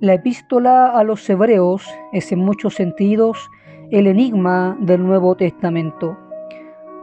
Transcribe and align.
La 0.00 0.14
epístola 0.14 0.88
a 0.88 1.04
los 1.04 1.28
hebreos 1.30 1.88
es 2.12 2.32
en 2.32 2.40
muchos 2.40 2.74
sentidos 2.74 3.48
el 3.92 4.08
enigma 4.08 4.76
del 4.80 5.06
Nuevo 5.06 5.36
Testamento. 5.36 6.18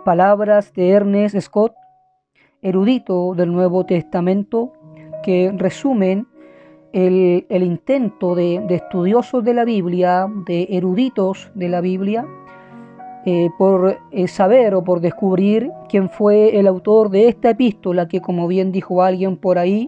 Palabras 0.04 0.74
de 0.74 0.90
Ernest 0.90 1.40
Scott, 1.40 1.74
erudito 2.62 3.34
del 3.34 3.54
Nuevo 3.54 3.86
Testamento, 3.86 4.74
que 5.24 5.54
resumen 5.56 6.28
el, 6.92 7.46
intento 7.50 8.36
de, 8.36 8.56
estudiosos 8.70 9.42
de 9.46 9.54
la 9.54 9.64
Biblia, 9.64 10.28
de 10.46 10.68
eruditos 10.72 11.50
de 11.56 11.70
la 11.70 11.80
Biblia, 11.80 12.28
eh, 13.26 13.50
por 13.58 13.98
eh, 14.12 14.28
saber 14.28 14.76
o 14.76 14.84
por 14.84 15.00
descubrir 15.00 15.72
quién 15.88 16.10
fue 16.10 16.60
el 16.60 16.68
autor 16.68 17.10
de 17.10 17.30
esta 17.30 17.52
epístola, 17.52 18.10
que 18.10 18.20
como 18.20 18.50
bien 18.50 18.74
dijo 18.74 19.02
alguien 19.02 19.38
por 19.38 19.58
ahí, 19.58 19.88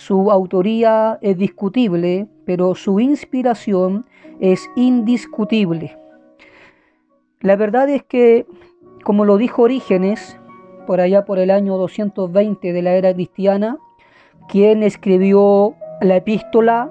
su 0.00 0.30
autoría 0.30 1.18
es 1.20 1.36
discutible, 1.36 2.26
pero 2.46 2.74
su 2.74 3.00
inspiración 3.00 4.06
es 4.40 4.66
indiscutible. 4.74 5.98
La 7.40 7.54
verdad 7.54 7.86
es 7.90 8.02
que, 8.04 8.46
como 9.04 9.26
lo 9.26 9.36
dijo 9.36 9.60
Orígenes, 9.60 10.38
por 10.86 11.02
allá 11.02 11.26
por 11.26 11.38
el 11.38 11.50
año 11.50 11.76
220 11.76 12.72
de 12.72 12.80
la 12.80 12.94
era 12.94 13.12
cristiana, 13.12 13.76
quien 14.48 14.82
escribió 14.82 15.74
la 16.00 16.16
epístola 16.16 16.90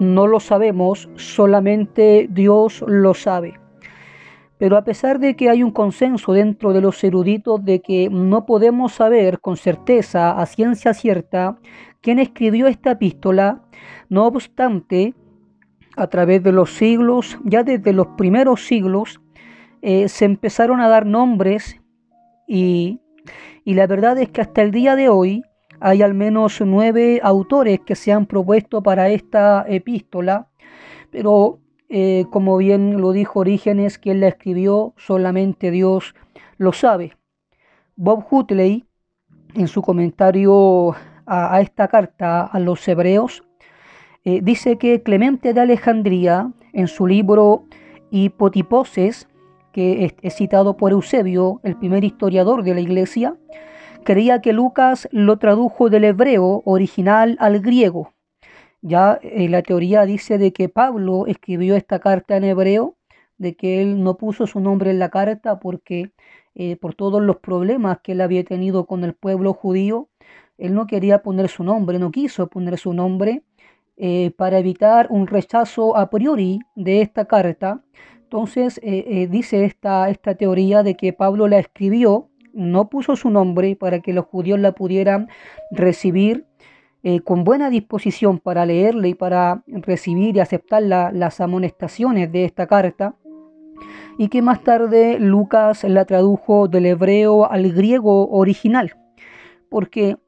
no 0.00 0.26
lo 0.26 0.40
sabemos, 0.40 1.08
solamente 1.14 2.26
Dios 2.32 2.82
lo 2.84 3.14
sabe. 3.14 3.60
Pero 4.58 4.76
a 4.76 4.84
pesar 4.84 5.20
de 5.20 5.36
que 5.36 5.48
hay 5.48 5.62
un 5.62 5.70
consenso 5.70 6.32
dentro 6.32 6.74
de 6.74 6.82
los 6.82 7.02
eruditos 7.02 7.64
de 7.64 7.80
que 7.80 8.10
no 8.10 8.44
podemos 8.44 8.92
saber 8.92 9.40
con 9.40 9.56
certeza, 9.56 10.32
a 10.32 10.44
ciencia 10.44 10.92
cierta, 10.92 11.56
quién 12.00 12.18
escribió 12.18 12.66
esta 12.66 12.92
epístola, 12.92 13.62
no 14.08 14.26
obstante, 14.26 15.14
a 15.96 16.06
través 16.06 16.42
de 16.42 16.52
los 16.52 16.74
siglos, 16.74 17.38
ya 17.44 17.62
desde 17.62 17.92
los 17.92 18.08
primeros 18.18 18.66
siglos, 18.66 19.20
eh, 19.82 20.08
se 20.08 20.24
empezaron 20.24 20.80
a 20.80 20.88
dar 20.88 21.06
nombres 21.06 21.80
y, 22.46 23.00
y 23.64 23.74
la 23.74 23.86
verdad 23.86 24.18
es 24.18 24.28
que 24.28 24.40
hasta 24.40 24.62
el 24.62 24.70
día 24.70 24.96
de 24.96 25.08
hoy 25.08 25.42
hay 25.80 26.02
al 26.02 26.14
menos 26.14 26.60
nueve 26.60 27.20
autores 27.22 27.80
que 27.80 27.94
se 27.94 28.12
han 28.12 28.26
propuesto 28.26 28.82
para 28.82 29.08
esta 29.08 29.64
epístola, 29.66 30.48
pero 31.10 31.60
eh, 31.88 32.26
como 32.30 32.56
bien 32.58 33.00
lo 33.00 33.12
dijo 33.12 33.40
Orígenes, 33.40 33.98
quien 33.98 34.20
la 34.20 34.28
escribió, 34.28 34.94
solamente 34.96 35.70
Dios 35.70 36.14
lo 36.58 36.72
sabe. 36.72 37.16
Bob 37.96 38.24
Hutley, 38.30 38.84
en 39.54 39.66
su 39.66 39.82
comentario 39.82 40.94
a, 41.30 41.60
esta 41.60 41.86
carta 41.86 42.42
a 42.42 42.58
los 42.58 42.86
hebreos, 42.88 43.44
eh, 44.24 44.40
dice 44.42 44.76
que 44.78 45.02
Clemente 45.02 45.54
de 45.54 45.60
Alejandría, 45.60 46.52
en 46.72 46.88
su 46.88 47.06
libro 47.06 47.66
Hipotiposes, 48.10 49.28
que 49.72 50.12
es 50.20 50.34
citado 50.34 50.76
por 50.76 50.90
Eusebio, 50.90 51.60
el 51.62 51.76
primer 51.76 52.02
historiador 52.02 52.64
de 52.64 52.74
la 52.74 52.80
iglesia, 52.80 53.36
creía 54.04 54.40
que 54.40 54.52
Lucas 54.52 55.08
lo 55.12 55.38
tradujo 55.38 55.88
del 55.88 56.04
hebreo 56.04 56.62
original 56.64 57.36
al 57.38 57.60
griego. 57.60 58.12
Ya 58.82 59.20
eh, 59.22 59.48
la 59.48 59.62
teoría 59.62 60.06
dice 60.06 60.36
de 60.36 60.52
que 60.52 60.68
Pablo 60.68 61.26
escribió 61.26 61.76
esta 61.76 62.00
carta 62.00 62.36
en 62.36 62.44
hebreo, 62.44 62.96
de 63.38 63.54
que 63.54 63.80
él 63.80 64.02
no 64.02 64.16
puso 64.16 64.46
su 64.48 64.60
nombre 64.60 64.90
en 64.90 64.98
la 64.98 65.10
carta 65.10 65.60
porque 65.60 66.12
eh, 66.54 66.76
por 66.76 66.94
todos 66.94 67.22
los 67.22 67.36
problemas 67.36 68.00
que 68.02 68.12
él 68.12 68.20
había 68.20 68.44
tenido 68.44 68.86
con 68.86 69.04
el 69.04 69.14
pueblo 69.14 69.54
judío, 69.54 70.09
él 70.60 70.74
no 70.74 70.86
quería 70.86 71.22
poner 71.22 71.48
su 71.48 71.64
nombre, 71.64 71.98
no 71.98 72.10
quiso 72.10 72.46
poner 72.46 72.78
su 72.78 72.92
nombre 72.92 73.42
eh, 73.96 74.30
para 74.36 74.58
evitar 74.58 75.08
un 75.10 75.26
rechazo 75.26 75.96
a 75.96 76.10
priori 76.10 76.60
de 76.76 77.02
esta 77.02 77.24
carta. 77.24 77.82
Entonces 78.22 78.80
dice 78.80 79.64
esta, 79.64 80.08
esta 80.08 80.36
teoría 80.36 80.84
de 80.84 80.94
que 80.94 81.12
Pablo 81.12 81.48
la 81.48 81.58
escribió 81.58 82.28
no 82.52 82.88
puso 82.88 83.16
su 83.16 83.28
nombre 83.28 83.74
para 83.74 83.98
que 83.98 84.12
los 84.12 84.26
judíos 84.26 84.60
la 84.60 84.70
pudieran 84.70 85.28
recibir 85.72 86.46
eh, 87.02 87.20
con 87.20 87.44
buena 87.44 87.70
disposición 87.70 88.38
para 88.40 88.66
leerla 88.66 89.08
y 89.08 89.14
para 89.14 89.62
recibir 89.66 90.36
y 90.36 90.40
aceptar 90.40 90.82
las 90.82 91.40
amonestaciones 91.40 92.30
de 92.30 92.44
esta 92.44 92.66
carta, 92.66 93.14
y 94.18 94.28
que 94.28 94.42
más 94.42 94.62
tarde 94.62 95.18
Lucas 95.18 95.84
la 95.84 96.04
tradujo 96.04 96.68
del 96.68 96.84
hebreo 96.84 97.50
al 97.50 97.72
griego 97.72 98.28
original, 98.28 98.92
porque 99.70 100.18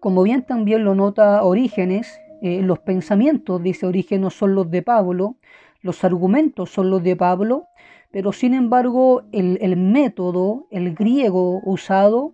como 0.00 0.22
bien 0.22 0.42
también 0.42 0.84
lo 0.84 0.94
nota 0.94 1.42
Orígenes, 1.42 2.20
eh, 2.42 2.62
los 2.62 2.80
pensamientos, 2.80 3.62
dice 3.62 3.86
Orígenes, 3.86 4.34
son 4.34 4.54
los 4.54 4.70
de 4.70 4.82
Pablo, 4.82 5.36
los 5.80 6.04
argumentos 6.04 6.70
son 6.70 6.90
los 6.90 7.02
de 7.02 7.16
Pablo, 7.16 7.66
pero 8.10 8.32
sin 8.32 8.54
embargo 8.54 9.22
el, 9.32 9.76
método, 9.76 10.66
el 10.70 10.94
griego 10.94 11.60
usado, 11.64 12.32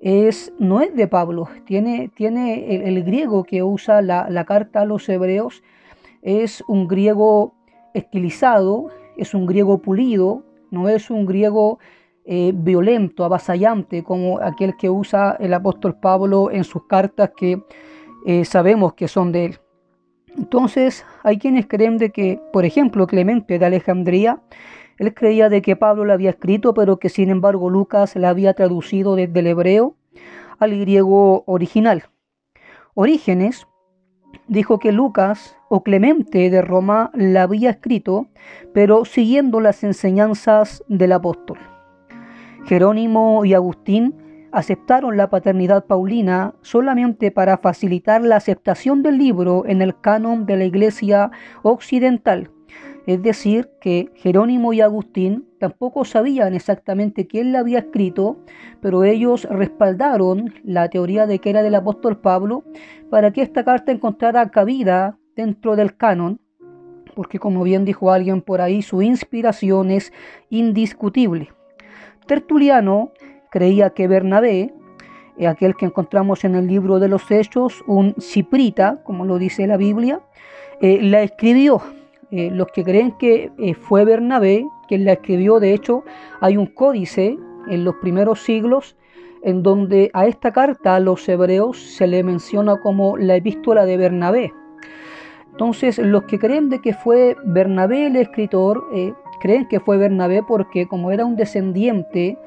es, 0.00 0.52
no 0.58 0.80
es 0.80 0.94
de 0.94 1.08
Pablo, 1.08 1.48
tiene, 1.64 2.10
tiene 2.14 2.86
el, 2.86 3.02
griego 3.02 3.44
que 3.44 3.62
usa 3.62 4.02
la, 4.02 4.44
carta 4.44 4.82
a 4.82 4.84
los 4.84 5.08
hebreos, 5.08 5.62
es 6.22 6.62
un 6.68 6.86
griego 6.86 7.54
estilizado, 7.94 8.90
es 9.16 9.34
un 9.34 9.46
griego 9.46 9.78
pulido, 9.78 10.44
no 10.70 10.88
es 10.88 11.10
un 11.10 11.26
griego 11.26 11.78
eh, 12.28 12.52
violento, 12.52 13.24
avasallante, 13.24 14.02
como 14.02 14.40
aquel 14.40 14.76
que 14.76 14.90
usa 14.90 15.36
el 15.38 15.54
apóstol 15.54 15.94
Pablo 16.00 16.50
en 16.50 16.64
sus 16.64 16.84
cartas 16.86 17.30
que 17.36 17.62
eh, 18.26 18.44
sabemos 18.44 18.94
que 18.94 19.06
son 19.06 19.30
de 19.30 19.44
él. 19.44 19.58
Entonces, 20.36 21.06
hay 21.22 21.38
quienes 21.38 21.66
creen 21.66 21.98
de 21.98 22.10
que, 22.10 22.40
por 22.52 22.64
ejemplo, 22.64 23.06
Clemente 23.06 23.60
de 23.60 23.64
Alejandría, 23.64 24.42
él 24.98 25.14
creía 25.14 25.48
de 25.48 25.62
que 25.62 25.76
Pablo 25.76 26.04
la 26.04 26.14
había 26.14 26.30
escrito, 26.30 26.74
pero 26.74 26.98
que 26.98 27.08
sin 27.08 27.30
embargo 27.30 27.70
Lucas 27.70 28.16
la 28.16 28.30
había 28.30 28.54
traducido 28.54 29.14
desde 29.14 29.38
el 29.38 29.46
hebreo 29.46 29.94
al 30.58 30.76
griego 30.78 31.44
original. 31.46 32.04
Orígenes 32.94 33.66
dijo 34.48 34.80
que 34.80 34.90
Lucas 34.90 35.56
o 35.68 35.82
Clemente 35.82 36.50
de 36.50 36.62
Roma 36.62 37.10
la 37.14 37.42
había 37.42 37.70
escrito, 37.70 38.26
pero 38.74 39.04
siguiendo 39.04 39.60
las 39.60 39.84
enseñanzas 39.84 40.82
del 40.88 41.12
apóstol. 41.12 41.75
Jerónimo 42.66 43.44
y 43.44 43.54
Agustín 43.54 44.14
aceptaron 44.52 45.16
la 45.16 45.30
paternidad 45.30 45.86
paulina 45.86 46.54
solamente 46.62 47.30
para 47.30 47.58
facilitar 47.58 48.22
la 48.22 48.36
aceptación 48.36 49.02
del 49.02 49.18
libro 49.18 49.64
en 49.66 49.82
el 49.82 49.98
canon 50.00 50.46
de 50.46 50.56
la 50.56 50.64
Iglesia 50.64 51.30
occidental 51.62 52.50
es 53.06 53.22
decir, 53.22 53.70
que 53.80 54.10
Jerónimo 54.16 54.72
y 54.72 54.80
Agustín 54.80 55.46
tampoco 55.60 56.04
sabían 56.04 56.54
exactamente 56.54 57.28
quién 57.28 57.52
la 57.52 57.60
había 57.60 57.78
escrito, 57.78 58.38
pero 58.80 59.04
ellos 59.04 59.44
respaldaron 59.44 60.52
la 60.64 60.88
teoría 60.88 61.26
de 61.26 61.38
que 61.38 61.50
era 61.50 61.62
del 61.62 61.76
apóstol 61.76 62.18
Pablo 62.18 62.64
para 63.08 63.32
que 63.32 63.42
esta 63.42 63.64
carta 63.64 63.92
encontrara 63.92 64.50
cabida 64.50 65.18
dentro 65.36 65.76
del 65.76 65.96
canon, 65.96 66.40
porque 67.14 67.38
como 67.38 67.62
bien 67.62 67.84
dijo 67.84 68.10
alguien 68.10 68.42
por 68.42 68.60
ahí, 68.60 68.82
su 68.82 69.00
inspiración 69.02 69.92
es 69.92 70.12
indiscutible. 70.50 71.55
Tertuliano 72.26 73.12
creía 73.50 73.90
que 73.90 74.08
Bernabé, 74.08 74.74
eh, 75.38 75.46
aquel 75.46 75.76
que 75.76 75.86
encontramos 75.86 76.44
en 76.44 76.54
el 76.54 76.66
libro 76.66 76.98
de 76.98 77.08
los 77.08 77.30
Hechos, 77.30 77.82
un 77.86 78.14
ciprita, 78.20 79.02
como 79.04 79.24
lo 79.24 79.38
dice 79.38 79.66
la 79.66 79.76
Biblia, 79.76 80.20
eh, 80.80 81.00
la 81.02 81.22
escribió 81.22 81.80
eh, 82.30 82.50
los 82.50 82.66
que 82.68 82.84
creen 82.84 83.12
que 83.12 83.52
fue 83.80 84.04
Bernabé 84.04 84.66
quien 84.88 85.04
la 85.04 85.12
escribió, 85.12 85.58
de 85.60 85.74
hecho, 85.74 86.04
hay 86.40 86.56
un 86.56 86.66
códice 86.66 87.36
en 87.68 87.84
los 87.84 87.96
primeros 87.96 88.42
siglos 88.42 88.96
en 89.42 89.62
donde 89.62 90.10
a 90.12 90.26
esta 90.26 90.52
carta 90.52 90.96
a 90.96 91.00
los 91.00 91.28
hebreos 91.28 91.78
se 91.78 92.06
le 92.06 92.22
menciona 92.22 92.80
como 92.80 93.16
la 93.16 93.36
epístola 93.36 93.84
de 93.84 93.96
Bernabé. 93.96 94.52
Entonces, 95.50 95.98
los 95.98 96.24
que 96.24 96.38
creen 96.38 96.68
de 96.68 96.80
que 96.80 96.94
fue 96.94 97.36
Bernabé 97.44 98.06
el 98.06 98.16
escritor, 98.16 98.88
creen 99.40 99.68
que 99.68 99.80
fue 99.80 99.96
Bernabé 99.96 100.42
porque 100.42 100.86
como 100.86 101.10
era 101.10 101.24
un 101.24 101.36
descendiente 101.36 102.38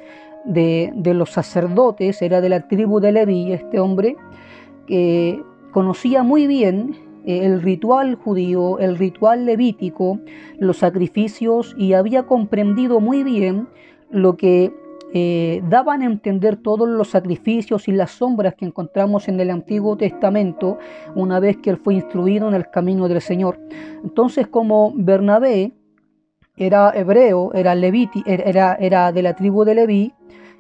de, 0.45 0.91
los 1.13 1.31
sacerdotes, 1.31 2.21
era 2.21 2.41
de 2.41 2.50
la 2.50 2.68
tribu 2.68 3.00
de 3.00 3.12
Leví, 3.12 3.51
este 3.51 3.80
hombre, 3.80 4.15
que 4.88 5.41
conocía 5.71 6.24
muy 6.24 6.47
bien 6.47 6.95
eh, 7.25 7.45
el 7.45 7.62
ritual 7.62 8.15
judío, 8.15 8.80
el 8.80 8.97
ritual 8.97 9.45
levítico, 9.45 10.19
los 10.57 10.77
sacrificios 10.77 11.75
y 11.77 11.94
había 11.94 12.24
comprendido 12.24 13.00
muy 13.00 13.24
bien 13.24 13.68
lo 14.09 14.38
que 14.38 14.74
eh, 15.12 15.63
daban 15.68 16.03
a 16.03 16.06
entender 16.06 16.57
todos 16.57 16.88
los 16.88 17.09
sacrificios 17.09 17.88
y 17.88 17.91
las 17.91 18.12
sombras 18.12 18.53
que 18.53 18.65
encontramos 18.65 19.27
en 19.27 19.39
el 19.39 19.50
Antiguo 19.50 19.97
Testamento 19.97 20.77
una 21.15 21.39
vez 21.39 21.57
que 21.57 21.71
él 21.71 21.77
fue 21.77 21.95
instruido 21.95 22.47
en 22.47 22.53
el 22.53 22.69
camino 22.69 23.07
del 23.07 23.21
Señor. 23.21 23.59
Entonces 24.03 24.47
como 24.47 24.94
Bernabé 24.95 25.74
era 26.60 26.92
hebreo, 26.96 27.52
era, 27.54 27.74
leviti, 27.76 28.24
era, 28.26 28.76
era 28.76 29.12
de 29.12 29.22
la 29.24 29.36
tribu 29.36 29.64
de 29.64 29.76
Leví, 29.76 30.14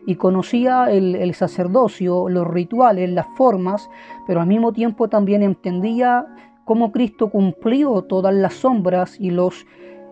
y 0.05 0.15
conocía 0.15 0.89
el, 0.89 1.15
el, 1.15 1.35
sacerdocio, 1.35 2.29
los 2.29 2.47
rituales, 2.47 3.09
las 3.09 3.27
formas, 3.35 3.89
pero 4.25 4.41
al 4.41 4.47
mismo 4.47 4.71
tiempo 4.71 5.09
también 5.09 5.43
entendía 5.43 6.25
cómo 6.69 6.91
Cristo 6.91 7.31
cumplió 7.31 8.03
todas 8.03 8.31
las 8.31 8.53
sombras 8.53 9.19
y 9.19 9.31
los, 9.31 9.65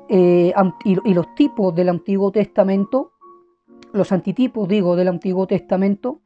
eh, 0.10 0.56
y, 0.84 1.14
los 1.14 1.36
tipos 1.36 1.76
del 1.76 1.90
Antiguo 1.90 2.32
Testamento, 2.32 3.12
los 3.94 4.12
antitipos, 4.12 4.68
digo, 4.68 4.96
del 4.96 5.10
Antiguo 5.10 5.46
Testamento, 5.46 6.22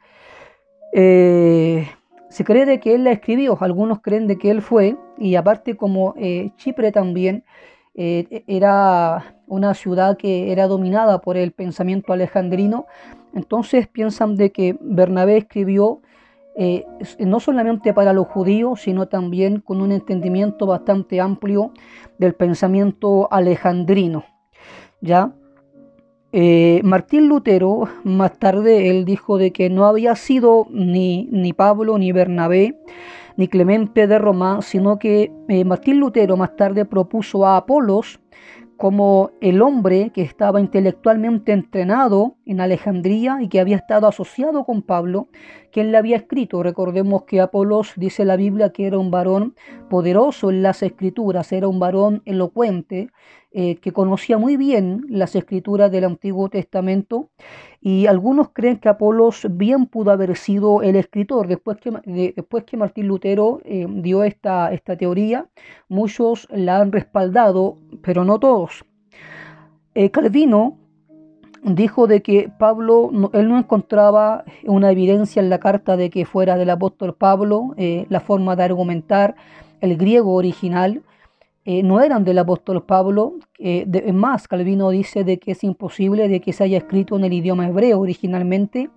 eh, 0.94 1.86
se 2.30 2.46
cree 2.46 2.66
de 2.66 2.80
que 2.80 2.96
él 2.96 3.04
la 3.04 3.12
escribió, 3.12 3.58
algunos 3.60 4.00
creen 4.00 4.26
de 4.28 4.38
que 4.38 4.52
él 4.52 4.62
fue, 4.62 4.96
y 5.18 5.36
aparte 5.36 5.76
como 5.76 6.14
eh, 6.16 6.52
Chipre 6.56 6.94
también 6.94 7.44
eh, 7.94 8.44
era 8.48 9.36
una 9.48 9.74
ciudad 9.74 10.18
que 10.18 10.52
era 10.52 10.68
dominada 10.68 11.22
por 11.22 11.38
el 11.38 11.52
pensamiento 11.52 12.14
alejandrino, 12.14 12.86
entonces 13.34 13.88
piensan 13.88 14.36
de 14.36 14.52
que 14.52 14.78
Bernabé 14.80 15.38
escribió 15.38 16.02
eh, 16.56 16.86
no 17.20 17.40
solamente 17.40 17.94
para 17.94 18.14
los 18.14 18.28
judíos, 18.28 18.82
sino 18.82 19.08
también 19.08 19.62
con 19.62 19.82
un 19.82 19.92
entendimiento 19.92 20.66
bastante 20.66 21.22
amplio 21.22 21.72
del 22.18 22.34
pensamiento 22.34 23.32
alejandrino. 23.32 24.26
¿ya? 25.02 25.34
Martín 26.84 27.28
Lutero, 27.28 27.90
más 28.04 28.40
tarde, 28.40 28.90
él 28.90 29.04
dijo 29.04 29.38
de 29.38 29.52
que 29.52 29.70
no 29.70 29.86
había 29.86 30.16
sido 30.16 30.68
ni, 30.70 31.28
ni 31.32 31.52
Pablo 31.52 31.98
ni 31.98 32.14
Bernabé, 32.14 32.78
ni 33.38 33.48
Clemente 33.48 34.08
de 34.08 34.20
Roma, 34.20 34.62
sino 34.62 35.00
que 35.00 35.32
eh, 35.48 35.66
Martín 35.66 36.00
Lutero 36.00 36.38
más 36.38 36.56
tarde 36.56 36.86
propuso 36.86 37.46
a 37.46 37.58
Apolos 37.58 38.20
como 38.82 39.30
el 39.42 39.62
hombre 39.62 40.10
que 40.10 40.24
estaba 40.24 40.60
intelectualmente 40.60 41.52
entrenado 41.52 42.38
en 42.48 42.62
Alejandría 42.62 43.38
y 43.40 43.48
que 43.48 43.60
había 43.60 43.76
estado 43.76 44.08
asociado 44.08 44.64
con 44.64 44.82
Pablo, 44.82 45.28
quien 45.72 45.92
le 45.92 45.98
había 45.98 46.18
escrito. 46.18 46.64
Recordemos 46.64 47.24
que 47.24 47.42
Apolos 47.42 47.94
dice 47.96 48.26
la 48.26 48.36
Biblia 48.36 48.72
que 48.72 48.86
era 48.88 49.00
un 49.00 49.12
varón 49.12 49.56
poderoso 49.90 50.50
en 50.50 50.64
las 50.64 50.84
escrituras, 50.84 51.52
era 51.52 51.68
un 51.68 51.80
varón 51.80 52.22
elocuente, 52.26 53.10
eh, 53.54 53.76
que 53.78 53.92
conocía 53.92 54.38
muy 54.38 54.56
bien 54.56 55.06
las 55.10 55.36
escrituras 55.36 55.92
del 55.92 56.06
Antiguo 56.06 56.48
Testamento 56.48 57.32
y 57.82 58.06
algunos 58.06 58.50
creen 58.54 58.78
que 58.78 58.88
Apolos 58.88 59.46
bien 59.50 59.88
pudo 59.88 60.12
haber 60.12 60.38
sido 60.38 60.82
el 60.82 60.96
escritor. 60.96 61.48
Después 61.48 61.78
que, 61.78 61.92
después 62.34 62.64
que 62.64 62.78
Martín 62.78 63.08
Lutero 63.08 63.60
eh, 63.66 63.88
dio 63.90 64.24
esta, 64.24 64.72
esta 64.72 64.96
teoría, 64.96 65.50
muchos 65.90 66.48
la 66.50 66.80
han 66.80 66.94
respaldado, 66.94 67.78
pero 68.02 68.24
no 68.24 68.40
todos. 68.40 68.86
Eh, 69.96 70.12
Calvino 70.12 70.78
dijo 71.64 72.08
de 72.08 72.22
que 72.22 72.50
Pablo, 72.58 73.12
él 73.34 73.48
no 73.48 73.58
encontraba 73.58 74.44
una 74.66 74.92
evidencia 74.92 75.42
en 75.42 75.50
la 75.50 75.60
carta 75.60 75.98
de 75.98 76.10
que 76.10 76.26
fuera 76.26 76.58
del 76.58 76.70
apóstol 76.70 77.14
Pablo, 77.14 77.76
la 77.78 78.20
forma 78.20 78.56
de 78.56 78.64
argumentar, 78.64 79.36
el 79.82 79.98
griego 79.98 80.34
original, 80.36 81.02
eh, 81.64 81.84
no 81.84 82.02
eran 82.02 82.24
del 82.24 82.40
apóstol 82.40 82.84
Pablo. 82.84 83.36
Eh, 83.60 83.86
es 83.92 84.14
más, 84.14 84.48
Calvino 84.48 84.90
dice 84.90 85.24
de 85.24 85.38
que 85.38 85.52
es 85.52 85.64
imposible 85.64 86.28
de 86.28 86.40
que 86.40 86.54
se 86.54 86.64
haya 86.64 86.80
escrito 86.80 87.16
en 87.18 87.24
el 87.24 87.34
idioma 87.34 87.68
hebreo 87.68 88.00
originalmente, 88.00 88.90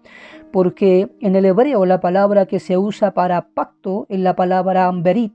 porque 0.51 1.11
en 1.21 1.37
el 1.37 1.45
hebreo 1.45 1.85
la 1.85 2.01
palabra 2.01 2.47
que 2.47 2.61
se 2.61 2.79
usa 2.79 3.13
para 3.13 3.49
pacto 3.49 4.07
es 4.09 4.19
la 4.21 4.35
palabra 4.35 4.91
berit, 4.95 5.35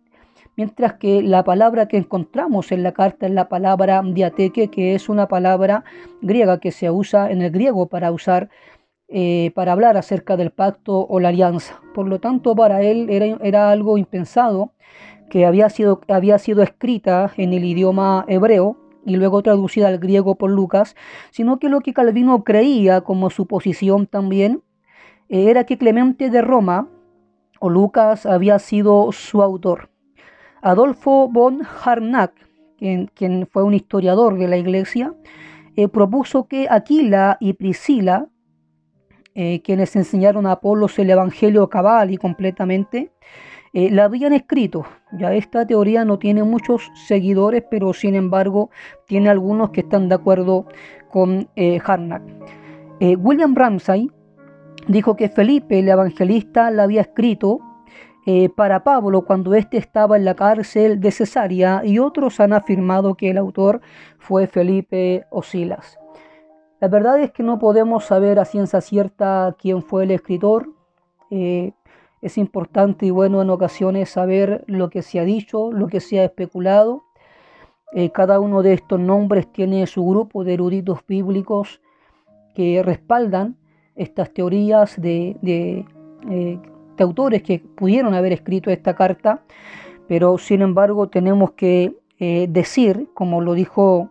mientras 0.59 0.95
que 0.95 1.21
la 1.21 1.45
palabra 1.45 1.87
que 1.87 1.95
encontramos 1.95 2.73
en 2.73 2.83
la 2.83 2.91
carta 2.91 3.27
es 3.27 3.31
la 3.31 3.47
palabra 3.47 4.01
diateque, 4.03 4.67
que 4.67 4.93
es 4.93 5.07
una 5.07 5.29
palabra 5.29 5.85
griega 6.21 6.59
que 6.59 6.73
se 6.73 6.91
usa 6.91 7.31
en 7.31 7.41
el 7.41 7.49
griego 7.49 7.87
para 7.87 8.11
usar 8.11 8.49
eh, 9.07 9.53
para 9.55 9.71
hablar 9.71 9.95
acerca 9.95 10.35
del 10.35 10.51
pacto 10.51 11.07
o 11.07 11.21
la 11.21 11.29
alianza. 11.29 11.79
Por 11.95 12.09
lo 12.09 12.19
tanto, 12.19 12.57
para 12.57 12.81
él 12.81 13.09
era, 13.09 13.37
era 13.41 13.71
algo 13.71 13.97
impensado 13.97 14.73
que 15.29 15.45
había 15.45 15.69
sido, 15.69 16.01
había 16.09 16.37
sido 16.37 16.61
escrita 16.61 17.31
en 17.37 17.53
el 17.53 17.63
idioma 17.63 18.25
hebreo 18.27 18.75
y 19.05 19.15
luego 19.15 19.41
traducida 19.41 19.87
al 19.87 19.97
griego 19.97 20.35
por 20.35 20.49
Lucas, 20.49 20.97
sino 21.31 21.59
que 21.59 21.69
lo 21.69 21.79
que 21.79 21.93
Calvino 21.93 22.43
creía 22.43 22.99
como 22.99 23.29
su 23.29 23.47
posición 23.47 24.07
también 24.07 24.61
eh, 25.29 25.49
era 25.49 25.63
que 25.63 25.77
Clemente 25.77 26.29
de 26.29 26.41
Roma 26.41 26.89
o 27.61 27.69
Lucas 27.69 28.25
había 28.25 28.59
sido 28.59 29.13
su 29.13 29.41
autor. 29.41 29.88
Adolfo 30.61 31.29
von 31.29 31.61
Harnack, 31.83 32.33
quien, 32.77 33.47
fue 33.51 33.63
un 33.63 33.73
historiador 33.73 34.37
de 34.37 34.47
la 34.47 34.57
iglesia, 34.57 35.13
eh, 35.75 35.87
propuso 35.87 36.47
que 36.47 36.67
Aquila 36.69 37.37
y 37.39 37.53
Priscila, 37.53 38.27
eh, 39.35 39.61
quienes 39.61 39.95
enseñaron 39.95 40.45
a 40.45 40.53
Apolos 40.53 40.99
el 40.99 41.09
Evangelio 41.09 41.69
cabal 41.69 42.11
y 42.11 42.17
completamente, 42.17 43.11
eh, 43.71 43.89
la 43.91 44.05
habían 44.05 44.33
escrito. 44.33 44.85
Ya 45.13 45.33
esta 45.33 45.65
teoría 45.65 46.03
no 46.03 46.19
tiene 46.19 46.43
muchos 46.43 46.91
seguidores, 47.07 47.63
pero 47.69 47.93
sin 47.93 48.15
embargo 48.15 48.69
tiene 49.05 49.29
algunos 49.29 49.69
que 49.69 49.81
están 49.81 50.09
de 50.09 50.15
acuerdo 50.15 50.65
con 51.11 51.47
Harnack. 51.85 52.23
William 52.99 53.55
Ramsay 53.55 54.11
dijo 54.87 55.15
que 55.15 55.29
Felipe, 55.29 55.79
el 55.79 55.87
evangelista, 55.87 56.69
la 56.71 56.83
había 56.83 57.01
escrito 57.01 57.61
para 58.55 58.83
Pablo 58.83 59.23
cuando 59.23 59.55
éste 59.55 59.77
estaba 59.77 60.15
en 60.15 60.23
la 60.23 60.35
cárcel 60.35 60.99
de 60.99 61.09
Cesarea 61.09 61.81
y 61.83 61.97
otros 61.97 62.39
han 62.39 62.53
afirmado 62.53 63.15
que 63.15 63.31
el 63.31 63.39
autor 63.39 63.81
fue 64.19 64.45
Felipe 64.45 65.25
o 65.31 65.41
Silas. 65.41 65.97
La 66.79 66.89
verdad 66.89 67.19
es 67.19 67.31
que 67.31 67.41
no 67.41 67.57
podemos 67.57 68.05
saber 68.05 68.37
a 68.37 68.45
ciencia 68.45 68.81
cierta 68.81 69.55
quién 69.57 69.81
fue 69.81 70.03
el 70.03 70.11
escritor. 70.11 70.69
Es 72.21 72.37
importante 72.37 73.05
y 73.05 73.11
bueno 73.11 73.41
en 73.41 73.49
ocasiones 73.49 74.09
saber 74.09 74.63
lo 74.67 74.89
que 74.89 75.01
se 75.01 75.19
ha 75.19 75.23
dicho, 75.23 75.71
lo 75.71 75.87
que 75.87 76.01
se 76.01 76.19
ha 76.19 76.25
especulado. 76.25 77.03
Eh, 77.93 78.11
cada 78.11 78.39
uno 78.39 78.61
de 78.61 78.73
estos 78.73 78.99
nombres 78.99 79.51
tiene 79.51 79.87
su 79.87 80.05
grupo 80.05 80.43
de 80.43 80.53
eruditos 80.53 80.99
bíblicos 81.07 81.81
que 82.53 82.83
respaldan 82.83 83.57
estas 83.95 84.31
teorías 84.31 85.01
de, 85.01 85.37
eh, 86.29 86.59
autores 87.03 87.43
que 87.43 87.59
pudieron 87.59 88.13
haber 88.13 88.33
escrito 88.33 88.69
esta 88.69 88.95
carta, 88.95 89.43
pero 90.07 90.37
sin 90.37 90.61
embargo 90.61 91.07
tenemos 91.07 91.51
que 91.51 91.95
eh, 92.19 92.47
decir, 92.49 93.09
como 93.13 93.41
lo 93.41 93.53
dijo 93.53 94.09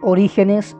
Orígenes, 0.00 0.76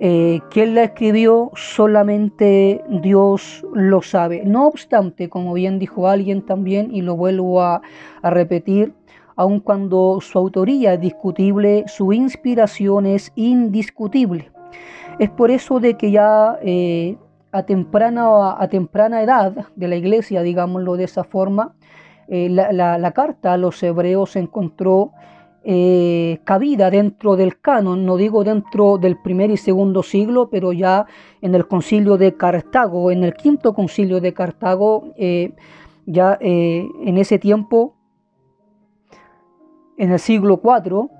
eh, 0.00 0.40
¿Quién 0.50 0.76
la 0.76 0.84
escribió 0.84 1.50
solamente 1.56 2.84
Dios 2.88 3.66
lo 3.74 4.00
sabe. 4.00 4.44
No 4.44 4.68
obstante, 4.68 5.28
como 5.28 5.54
bien 5.54 5.80
dijo 5.80 6.06
alguien 6.06 6.42
también, 6.42 6.94
y 6.94 7.02
lo 7.02 7.16
vuelvo 7.16 7.62
a, 7.62 7.82
repetir, 8.22 8.94
aun 9.34 9.58
cuando 9.58 10.20
su 10.20 10.38
autoría 10.38 10.94
es 10.94 11.00
discutible, 11.00 11.84
su 11.88 12.12
inspiración 12.12 13.06
es 13.06 13.32
indiscutible. 13.34 14.52
Es 15.18 15.30
por 15.30 15.50
eso 15.50 15.80
de 15.80 15.94
que 15.94 16.12
ya 16.12 16.58
eh, 16.62 17.16
a, 17.52 17.62
temprana, 17.64 18.56
a 18.58 18.68
temprana 18.68 19.22
edad 19.22 19.66
de 19.74 19.88
la 19.88 19.96
iglesia, 19.96 20.42
digámoslo 20.42 20.96
de 20.96 21.04
esa 21.04 21.24
forma, 21.24 21.74
eh, 22.28 22.48
la, 22.50 23.12
carta 23.12 23.54
a 23.54 23.56
los 23.56 23.82
hebreos 23.82 24.36
encontró 24.36 25.12
eh, 25.64 26.40
cabida 26.44 26.90
dentro 26.90 27.36
del 27.36 27.58
canon, 27.60 28.04
no 28.04 28.16
digo 28.16 28.44
dentro 28.44 28.98
del 28.98 29.16
primer 29.16 29.50
y 29.50 29.56
segundo 29.56 30.02
siglo, 30.02 30.50
pero 30.50 30.72
ya 30.72 31.06
en 31.40 31.54
el 31.54 31.66
concilio 31.66 32.18
de 32.18 32.34
Cartago, 32.34 33.10
en 33.10 33.24
el 33.24 33.34
quinto 33.34 33.72
concilio 33.72 34.20
de 34.20 34.34
Cartago, 34.34 35.12
eh, 35.16 35.54
ya 36.04 36.38
en 36.40 37.18
ese 37.18 37.38
tiempo, 37.38 37.94
en 39.98 40.12
el 40.12 40.18
siglo 40.18 40.60
IV, 40.62 41.10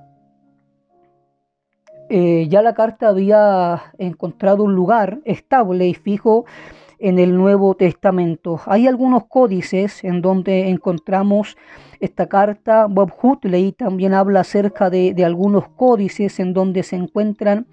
ya 2.11 2.63
la 2.63 2.75
carta 2.75 3.09
había 3.09 3.83
encontrado 3.99 4.65
un 4.65 4.75
lugar 4.75 5.21
estable 5.25 5.87
y 5.87 5.95
fijo 5.95 6.47
en 6.99 7.19
el 7.19 7.37
Nuevo 7.37 7.75
Testamento. 7.75 8.61
Hay 8.67 8.87
algunos 8.87 9.27
códices 9.27 10.03
en 10.05 10.21
donde 10.21 10.69
encontramos 10.69 11.57
esta 12.01 12.27
carta. 12.27 12.87
Bob 12.87 13.13
Hutley 13.23 13.73
también 13.73 14.15
habla 14.15 14.41
acerca 14.41 14.91
de, 14.91 15.15
algunos 15.25 15.69
códices 15.69 16.41
en 16.41 16.53
donde 16.53 16.83
se 16.83 16.97
encuentran 16.97 17.67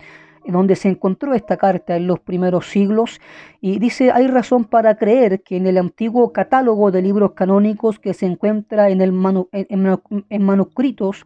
en 0.47 0.53
donde 0.53 0.75
se 0.75 0.89
encontró 0.89 1.33
esta 1.33 1.57
carta 1.57 1.95
en 1.95 2.05
los 2.05 2.19
primeros 2.19 2.69
siglos 2.69 3.19
y 3.61 3.79
dice 3.79 4.11
hay 4.11 4.27
razón 4.27 4.65
para 4.65 4.95
creer 4.95 5.41
que 5.41 5.57
en 5.57 5.65
el 5.65 5.79
antiguo 5.79 6.31
catálogo 6.31 6.91
de 6.91 7.01
libros 7.01 7.31
canónicos 7.31 7.97
que 7.97 8.13
se 8.13 8.27
encuentra 8.27 8.91
en, 8.91 9.01
el 9.01 9.11
en, 9.51 10.43
manuscritos 10.43 11.25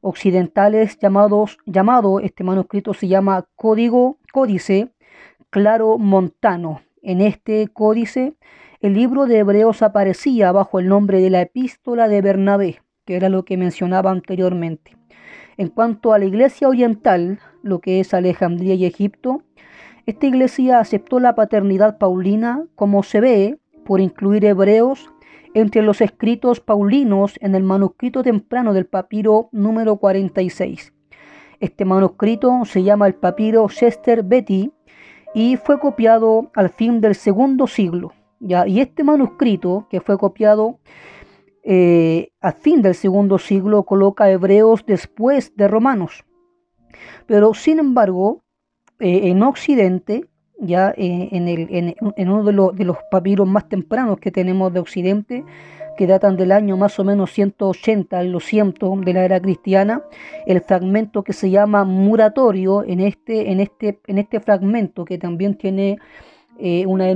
occidentales 0.00 0.98
llamados 0.98 1.58
llamado 1.66 2.20
este 2.20 2.44
manuscrito 2.44 2.94
se 2.94 3.08
llama 3.08 3.46
código 3.56 4.18
códice 4.32 4.90
claro 5.50 5.98
montano 5.98 6.80
en 7.02 7.20
este 7.20 7.68
códice, 7.68 8.34
el 8.80 8.94
libro 8.94 9.26
de 9.26 9.38
Hebreos 9.38 9.82
aparecía 9.82 10.52
bajo 10.52 10.78
el 10.78 10.88
nombre 10.88 11.20
de 11.20 11.30
la 11.30 11.42
epístola 11.42 12.08
de 12.08 12.20
Bernabé, 12.20 12.82
que 13.04 13.16
era 13.16 13.28
lo 13.28 13.44
que 13.44 13.56
mencionaba 13.56 14.10
anteriormente. 14.10 14.96
En 15.56 15.68
cuanto 15.68 16.12
a 16.12 16.18
la 16.18 16.24
iglesia 16.24 16.68
oriental, 16.68 17.38
lo 17.62 17.80
que 17.80 18.00
es 18.00 18.14
Alejandría 18.14 18.74
y 18.74 18.84
Egipto, 18.84 19.42
esta 20.06 20.26
iglesia 20.26 20.78
aceptó 20.78 21.20
la 21.20 21.34
paternidad 21.34 21.98
paulina 21.98 22.64
como 22.74 23.02
se 23.02 23.20
ve 23.20 23.58
por 23.84 24.00
incluir 24.00 24.44
hebreos 24.44 25.10
entre 25.54 25.82
los 25.82 26.00
escritos 26.00 26.60
paulinos 26.60 27.38
en 27.40 27.54
el 27.54 27.62
manuscrito 27.62 28.22
temprano 28.22 28.72
del 28.72 28.86
papiro 28.86 29.48
número 29.52 29.96
46. 29.96 30.92
Este 31.60 31.84
manuscrito 31.84 32.64
se 32.64 32.82
llama 32.82 33.06
el 33.06 33.14
papiro 33.14 33.66
Chester 33.68 34.22
Betty 34.22 34.72
y 35.34 35.56
fue 35.56 35.78
copiado 35.78 36.50
al 36.54 36.70
fin 36.70 37.00
del 37.00 37.14
segundo 37.14 37.66
siglo. 37.66 38.12
Y 38.40 38.80
este 38.80 39.04
manuscrito, 39.04 39.86
que 39.90 40.00
fue 40.00 40.16
copiado 40.16 40.78
eh, 41.62 42.32
al 42.40 42.54
fin 42.54 42.80
del 42.80 42.94
segundo 42.94 43.38
siglo, 43.38 43.84
coloca 43.84 44.30
hebreos 44.30 44.84
después 44.86 45.54
de 45.56 45.68
romanos. 45.68 46.24
Pero 47.26 47.52
sin 47.52 47.78
embargo, 47.78 48.42
eh, 48.98 49.28
en 49.28 49.42
Occidente, 49.42 50.30
ya 50.60 50.94
eh, 50.96 51.28
en, 51.32 52.28
uno 52.28 52.44
de 52.44 52.52
los, 52.52 52.78
los 52.78 52.96
papiros 53.10 53.48
más 53.48 53.68
tempranos 53.68 54.18
que 54.18 54.30
tenemos 54.30 54.72
de 54.72 54.80
Occidente, 54.80 55.44
que 55.96 56.06
datan 56.06 56.36
del 56.36 56.52
año 56.52 56.76
más 56.76 56.98
o 56.98 57.04
menos 57.04 57.30
180 57.32 58.18
al 58.18 58.32
200 58.32 59.00
de 59.02 59.12
la 59.12 59.24
era 59.24 59.40
cristiana, 59.40 60.02
el 60.46 60.60
fragmento 60.60 61.22
que 61.22 61.32
se 61.32 61.50
llama 61.50 61.84
muratorio, 61.84 62.84
en 62.84 63.00
este, 63.00 63.50
en 63.50 63.60
este, 63.60 64.00
en 64.06 64.18
este 64.18 64.40
fragmento 64.40 65.04
que 65.04 65.18
también 65.18 65.56
tiene 65.56 65.98
eh, 66.58 66.86
una, 66.86 67.06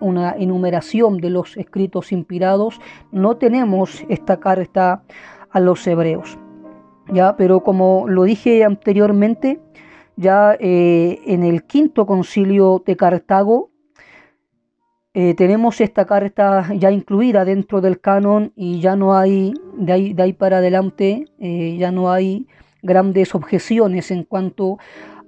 una 0.00 0.34
enumeración 0.38 1.18
de 1.18 1.30
los 1.30 1.56
escritos 1.56 2.12
inspirados, 2.12 2.80
no 3.12 3.36
tenemos 3.36 4.04
esta 4.08 4.40
carta 4.40 5.02
a 5.50 5.60
los 5.60 5.86
hebreos. 5.86 6.38
¿ya? 7.12 7.36
Pero 7.36 7.60
como 7.60 8.06
lo 8.08 8.24
dije 8.24 8.64
anteriormente, 8.64 9.60
ya 10.16 10.56
eh, 10.60 11.20
en 11.26 11.44
el 11.44 11.64
quinto 11.64 12.06
concilio 12.06 12.82
de 12.84 12.96
Cartago, 12.96 13.70
eh, 15.16 15.34
tenemos 15.34 15.80
esta 15.80 16.06
carta 16.06 16.72
ya 16.74 16.90
incluida 16.90 17.44
dentro 17.44 17.80
del 17.80 18.00
canon 18.00 18.52
y 18.56 18.80
ya 18.80 18.96
no 18.96 19.16
hay, 19.16 19.54
de 19.78 19.92
ahí, 19.92 20.12
de 20.12 20.22
ahí 20.24 20.32
para 20.32 20.58
adelante, 20.58 21.26
eh, 21.38 21.76
ya 21.78 21.92
no 21.92 22.10
hay 22.10 22.48
grandes 22.82 23.34
objeciones 23.34 24.10
en 24.10 24.24
cuanto 24.24 24.78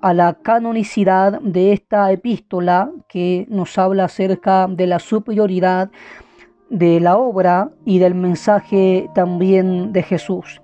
a 0.01 0.13
la 0.13 0.35
canonicidad 0.35 1.41
de 1.41 1.73
esta 1.73 2.11
epístola 2.11 2.91
que 3.09 3.47
nos 3.49 3.79
habla 3.79 4.05
acerca 4.05 4.67
de 4.67 4.87
la 4.89 4.99
superioridad 4.99 5.91
de 6.69 6.99
la 6.99 7.17
obra 7.17 7.71
y 7.85 8.01
del 8.01 8.15
mensaje 8.15 9.09
también 9.15 9.93
de 9.93 10.03
Jesús. 10.03 10.61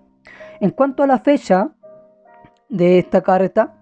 En 0.60 0.70
cuanto 0.70 1.02
a 1.02 1.06
la 1.06 1.20
fecha 1.20 1.70
de 2.68 2.98
esta 2.98 3.22
carta, 3.22 3.81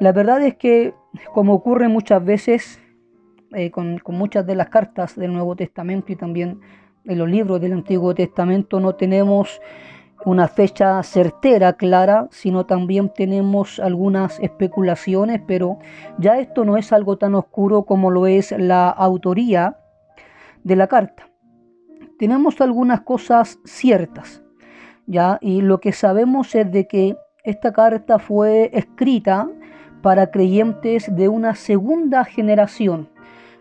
la 0.00 0.12
verdad 0.12 0.42
es 0.42 0.56
que, 0.56 0.94
como 1.32 1.54
ocurre 1.54 1.88
muchas 1.88 2.24
veces, 2.24 2.80
eh, 3.52 3.70
con, 3.70 4.00
muchas 4.08 4.46
de 4.46 4.56
las 4.56 4.68
cartas 4.68 5.14
del 5.16 5.32
Nuevo 5.32 5.54
Testamento 5.54 6.12
y 6.12 6.16
también 6.16 6.60
de 7.04 7.14
los 7.14 7.28
libros 7.28 7.60
del 7.60 7.72
Antiguo 7.72 8.14
Testamento 8.14 8.80
no 8.80 8.96
tenemos 8.96 9.60
una 10.24 10.48
fecha 10.48 11.02
certera, 11.02 11.74
clara, 11.74 12.28
sino 12.30 12.66
también 12.66 13.12
tenemos 13.14 13.78
algunas 13.78 14.40
especulaciones, 14.40 15.40
pero 15.46 15.78
ya 16.18 16.38
esto 16.38 16.64
no 16.64 16.76
es 16.76 16.92
algo 16.92 17.18
tan 17.18 17.34
oscuro 17.34 17.84
como 17.84 18.10
lo 18.10 18.26
es 18.26 18.52
la 18.52 18.88
autoría 18.88 19.78
de 20.64 20.76
la 20.76 20.88
carta. 20.88 21.28
Tenemos 22.18 22.60
algunas 22.60 23.02
cosas 23.02 23.60
ciertas, 23.64 24.42
¿ya? 25.06 25.38
Y 25.42 25.60
lo 25.60 25.78
que 25.78 25.92
sabemos 25.92 26.54
es 26.54 26.72
de 26.72 26.88
que 26.88 27.16
esta 27.44 27.72
carta 27.72 28.18
fue 28.18 28.70
escrita 28.72 29.48
para 30.04 30.30
creyentes 30.30 31.16
de 31.16 31.30
una 31.30 31.54
segunda 31.54 32.26
generación, 32.26 33.08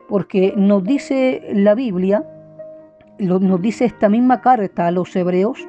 porque 0.09 0.53
nos 0.57 0.83
dice 0.83 1.41
la 1.53 1.73
Biblia, 1.73 2.27
nos 3.17 3.61
dice 3.61 3.85
esta 3.85 4.09
misma 4.09 4.41
carta 4.41 4.87
a 4.87 4.91
los 4.91 5.15
hebreos, 5.15 5.65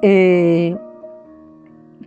eh, 0.00 0.76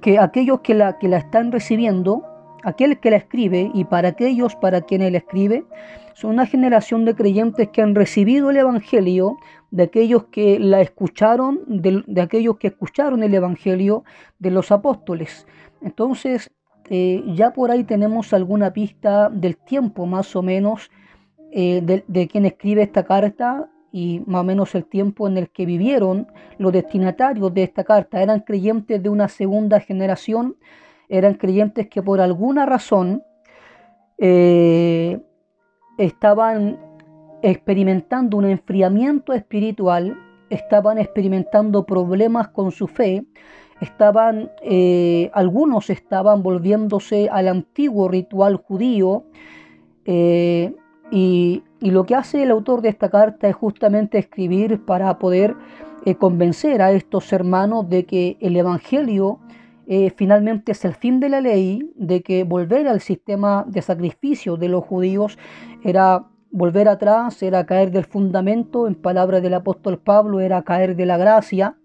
que 0.01 0.18
aquellos 0.18 0.62
que 0.62 0.75
la, 0.75 0.98
que 0.98 1.10
la 1.10 1.18
están 1.18 1.51
recibiendo, 1.51 2.24
aquel 2.63 3.01
que 3.01 3.12
la 3.12 3.18
escribe 3.18 3.70
y 3.74 3.84
para 3.84 4.08
aquellos 4.08 4.56
para 4.56 4.80
quienes 4.80 5.12
la 5.12 5.18
escribe, 5.18 5.65
son 6.13 6.36
una 6.36 6.46
generación 6.46 7.04
de 7.04 7.15
creyentes 7.15 7.68
que 7.68 7.82
han 7.82 7.96
recibido 7.96 8.50
el 8.50 8.56
Evangelio, 8.56 9.36
de 9.72 9.84
aquellos 9.84 10.27
que 10.27 10.58
la 10.58 10.80
escucharon, 10.80 11.60
de, 11.68 12.01
de 12.08 12.22
aquellos 12.22 12.56
que 12.60 12.68
escucharon 12.68 13.24
el 13.24 13.34
Evangelio 13.34 14.06
de 14.39 14.51
los 14.51 14.72
apóstoles. 14.72 15.46
Entonces, 15.82 16.50
eh, 16.89 17.24
ya 17.34 17.51
por 17.51 17.72
ahí 17.72 17.84
tenemos 17.84 18.32
alguna 18.34 18.72
pista 18.72 19.30
del 19.30 19.58
tiempo 19.58 20.06
más 20.06 20.36
o 20.36 20.42
menos 20.42 20.92
eh, 21.51 22.04
de, 22.08 22.27
quien 22.27 22.46
escribe 22.46 22.84
esta 22.84 23.04
carta 23.04 23.70
y 23.92 24.22
más 24.25 24.42
o 24.42 24.44
menos 24.44 24.75
el 24.75 24.86
tiempo 24.86 25.27
en 25.27 25.38
el 25.38 25.50
que 25.50 25.65
vivieron 25.65 26.27
los 26.58 26.74
destinatarios 26.74 27.54
de 27.54 27.63
esta 27.63 27.84
carta. 27.84 28.22
Eran 28.22 28.42
creyentes 28.42 29.01
de 29.01 29.10
una 29.10 29.30
segunda 29.30 29.80
generación, 29.80 30.58
eran 31.08 31.36
creyentes 31.36 31.88
que 31.88 32.04
por 32.04 32.20
alguna 32.20 32.65
razón 32.65 33.24
eh, 34.18 35.20
estaban 35.98 36.77
experimentando 37.42 38.38
un 38.38 38.46
enfriamiento 38.46 39.34
espiritual, 39.34 40.18
estaban 40.50 40.98
experimentando 40.98 41.86
problemas 41.86 42.50
con 42.50 42.72
su 42.72 42.88
fe, 42.88 43.24
estaban, 43.82 44.51
eh, 44.62 45.29
algunos 45.34 45.89
estaban 45.89 46.44
volviéndose 46.44 47.29
al 47.29 47.48
antiguo 47.48 48.08
ritual 48.08 48.58
judío 48.58 49.24
eh, 50.05 50.74
y, 51.12 51.63
lo 51.82 52.03
que 52.05 52.15
hace 52.15 52.41
el 52.41 52.50
autor 52.50 52.82
de 52.82 52.89
esta 52.89 53.10
carta 53.10 53.48
es 53.48 53.55
justamente 53.55 54.17
escribir 54.17 54.84
para 54.86 55.20
poder 55.20 55.55
eh, 56.03 56.15
convencer 56.15 56.82
a 56.82 56.91
estos 56.91 57.32
hermanos 57.32 57.88
de 57.89 58.05
que 58.05 58.38
el 58.41 58.55
Evangelio 58.55 59.39
finalmente 60.15 60.72
es 60.72 60.84
el 60.84 60.96
fin 60.96 61.20
de 61.20 61.29
la 61.29 61.41
ley, 61.41 61.91
de 61.96 62.24
que 62.24 62.44
volver 62.44 62.88
al 62.88 63.01
sistema 63.01 63.65
de 63.67 63.84
sacrificio 63.84 64.58
de 64.58 64.67
los 64.67 64.84
judíos 64.84 65.38
era 65.84 66.25
volver 66.50 66.88
atrás, 66.88 67.44
era 67.44 67.65
caer 67.67 67.91
del 67.91 68.05
fundamento, 68.05 68.88
en 68.88 68.96
palabras 68.96 69.44
del 69.44 69.53
apóstol 69.53 70.00
Pablo, 70.00 70.39
era 70.39 70.63
caer 70.63 70.96
de 70.96 71.05
la 71.05 71.17
gracia. 71.17 71.75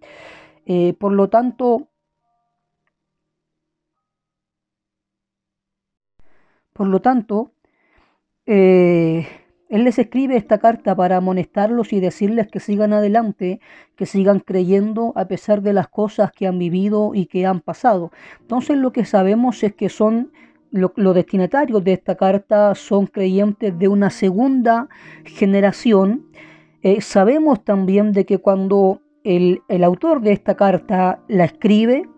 Eh, 0.66 0.94
por 0.94 1.12
lo 1.12 1.28
tanto, 1.28 1.88
por 6.72 6.86
lo 6.86 7.00
tanto, 7.00 7.52
eh, 8.46 9.26
él 9.70 9.84
les 9.84 10.00
escribe 10.00 10.36
esta 10.36 10.58
carta 10.58 10.96
para 10.96 11.16
amonestarlos 11.16 11.92
y 11.92 12.00
decirles 12.00 12.48
que 12.48 12.58
sigan 12.58 12.92
adelante, 12.92 13.60
que 13.94 14.04
sigan 14.04 14.40
creyendo 14.40 15.12
a 15.14 15.26
pesar 15.26 15.62
de 15.62 15.72
las 15.72 15.86
cosas 15.86 16.32
que 16.32 16.48
han 16.48 16.58
vivido 16.58 17.12
y 17.14 17.26
que 17.26 17.46
han 17.46 17.60
pasado. 17.60 18.10
Entonces 18.40 18.76
lo 18.76 18.92
que 18.92 19.04
sabemos 19.04 19.62
es 19.62 19.74
que 19.74 19.88
son 19.88 20.32
los 20.72 21.14
destinatarios 21.14 21.82
de 21.84 21.92
esta 21.92 22.16
carta 22.16 22.74
son 22.74 23.06
creyentes 23.06 23.78
de 23.78 23.88
una 23.88 24.10
segunda 24.10 24.88
generación. 25.24 26.26
Eh, 26.82 27.00
sabemos 27.00 27.64
también 27.64 28.12
de 28.12 28.24
que 28.24 28.38
cuando 28.38 29.00
el, 29.24 29.84
autor 29.84 30.20
de 30.20 30.32
esta 30.32 30.56
carta 30.56 31.20
la 31.28 31.44
escribe, 31.44 32.08